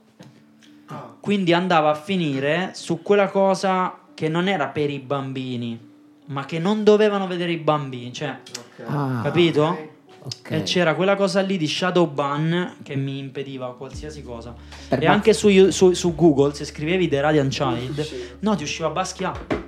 [0.87, 1.15] Ah.
[1.21, 5.79] Quindi andava a finire su quella cosa che non era per i bambini,
[6.27, 8.87] ma che non dovevano vedere i bambini, cioè, okay.
[8.89, 9.65] ah, capito?
[9.67, 9.91] Okay.
[10.25, 10.61] Okay.
[10.61, 14.55] E c'era quella cosa lì di shadow ban che mi impediva qualsiasi cosa.
[14.89, 18.89] Per e anche su, su, su, Google, se scrivevi The Radiant Child, no, ti usciva
[18.89, 19.63] Basquiat.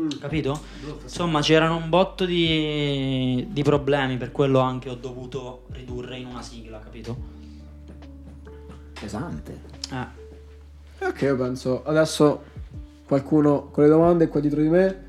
[0.00, 0.08] Mm.
[0.18, 0.60] Capito?
[1.02, 6.42] Insomma, c'erano un botto di, di problemi, per quello anche ho dovuto ridurre in una
[6.42, 7.16] sigla, capito?
[8.98, 9.60] Pesante.
[9.92, 10.24] Eh.
[11.06, 12.44] Ok, io penso adesso
[13.06, 15.04] qualcuno con le domande qua dietro di me.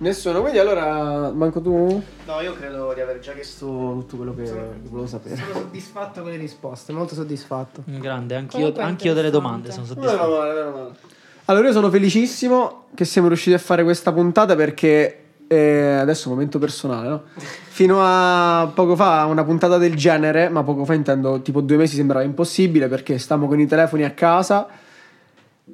[0.00, 2.00] Nessuno, quindi allora manco tu?
[2.26, 5.36] No, io credo di aver già chiesto tutto quello che sono, volevo sapere.
[5.36, 7.82] Sono soddisfatto con le risposte, molto soddisfatto.
[7.84, 10.22] Grande, anch'io, anch'io delle domande sono soddisfatto.
[10.22, 10.90] Meno male, meno male.
[11.46, 16.34] Allora io sono felicissimo che siamo riusciti a fare questa puntata perché eh, adesso un
[16.34, 17.22] momento personale, no?
[17.34, 21.96] Fino a poco fa una puntata del genere, ma poco fa intendo tipo due mesi
[21.96, 24.68] sembrava impossibile perché stavamo con i telefoni a casa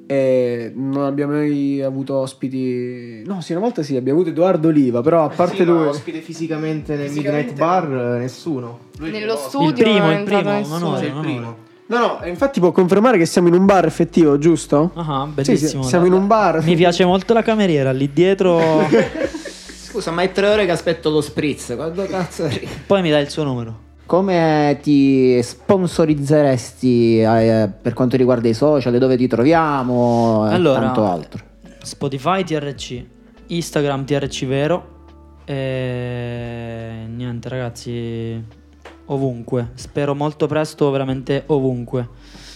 [0.07, 3.23] e non abbiamo mai avuto ospiti.
[3.25, 5.87] No, sì, una volta sì, abbiamo avuto Edoardo Oliva, però a parte sì, lui.
[5.87, 8.17] ospite fisicamente nel fisicamente Midnight Bar, no.
[8.17, 8.79] nessuno.
[8.97, 11.63] Lui Nello studio, il primo, il primo, non no, il primo.
[11.87, 14.91] No, no, infatti può confermare che siamo in un bar effettivo, giusto?
[14.95, 15.83] Ah, bellissimo.
[15.83, 16.63] Sì, siamo in un bar.
[16.63, 18.59] Mi piace molto la cameriera lì dietro.
[19.95, 21.73] Scusa, ma è tre ore che aspetto lo spritz.
[21.75, 22.69] Quando cazzo arriva?
[22.87, 23.84] Poi mi dai il suo numero.
[24.05, 31.05] Come ti sponsorizzeresti eh, per quanto riguarda i social, dove ti troviamo e allora, tanto
[31.05, 31.43] altro?
[31.81, 33.03] Spotify TRC,
[33.47, 34.93] Instagram TRC Vero
[35.45, 38.43] e niente ragazzi,
[39.05, 39.71] ovunque.
[39.73, 42.07] Spero molto presto, veramente ovunque.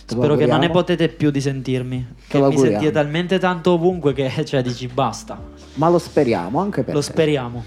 [0.05, 2.15] Spero che non ne potete più di sentirmi.
[2.27, 5.39] Che mi sentite talmente tanto ovunque che cioè dici basta.
[5.75, 7.05] Ma lo speriamo anche per Lo te.
[7.05, 7.63] speriamo.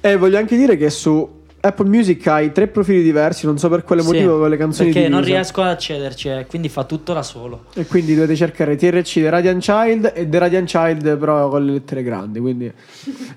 [0.00, 3.84] E voglio anche dire che su Apple Music hai tre profili diversi, non so per
[3.84, 5.20] quale motivo con le canzoni Perché divise.
[5.20, 7.66] non riesco ad accederci, eh, quindi fa tutto da solo.
[7.74, 11.72] E quindi dovete cercare TRC The Radiant Child e The Radiant Child però con le
[11.72, 12.64] lettere grandi, quindi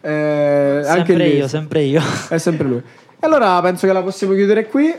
[0.01, 2.01] eh, sempre lì, io, sempre io.
[2.28, 2.78] È sempre lui.
[2.78, 4.91] E allora penso che la possiamo chiudere qui.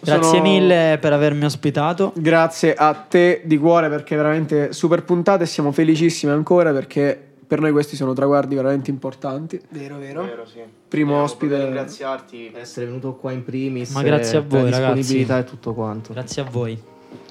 [0.00, 0.42] Grazie Sono...
[0.42, 2.12] mille per avermi ospitato.
[2.16, 7.60] Grazie a te di cuore perché veramente super puntata e siamo felicissimi ancora perché per
[7.60, 9.60] noi questi sono traguardi veramente importanti.
[9.70, 10.22] Vero, vero.
[10.24, 10.60] vero sì.
[10.88, 11.64] Primo Io ospite.
[11.64, 13.90] ringraziarti per essere venuto qua in primis.
[13.92, 16.12] Ma grazie a voi, per la disponibilità e tutto quanto.
[16.12, 16.78] Grazie a voi.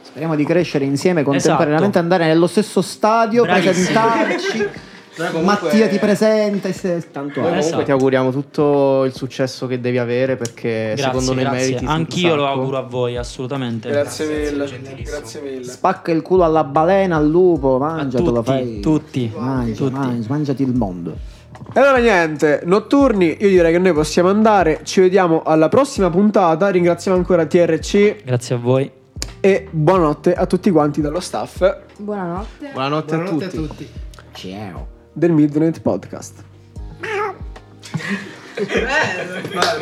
[0.01, 1.99] Speriamo di crescere insieme, contemporaneamente esatto.
[1.99, 3.73] andare nello stesso stadio, Bravissimo.
[3.73, 4.93] presentarci.
[5.15, 5.41] Comunque...
[5.41, 7.07] Mattia ti presenta e se...
[7.11, 11.41] tanto Noi comunque ti auguriamo tutto il successo che devi avere perché grazie, secondo me
[11.43, 11.59] grazie.
[11.59, 13.89] meriti Anch'io lo auguro a voi, assolutamente.
[13.89, 15.03] Grazie, mille.
[15.03, 15.63] Grazie mille.
[15.63, 18.79] Spacca il culo alla balena, al lupo, mangiatelo, tutti, fai.
[18.81, 19.31] Tutti.
[19.35, 19.91] Mangia, tutti.
[19.93, 21.33] Mangia, mangiati il mondo.
[21.73, 26.69] E allora niente, notturni, io direi che noi possiamo andare, ci vediamo alla prossima puntata,
[26.69, 28.23] ringraziamo ancora TRC.
[28.23, 28.91] Grazie a voi.
[29.39, 31.59] E buonanotte a tutti quanti dallo staff.
[31.97, 32.69] Buonanotte.
[32.73, 33.57] Buonanotte, buonanotte a, tutti.
[33.57, 33.89] a tutti.
[34.33, 36.43] Ciao del Midnight Podcast.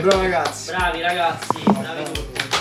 [0.02, 0.72] Bravo ragazzi.
[0.72, 2.53] Bravi ragazzi, bravi tutti.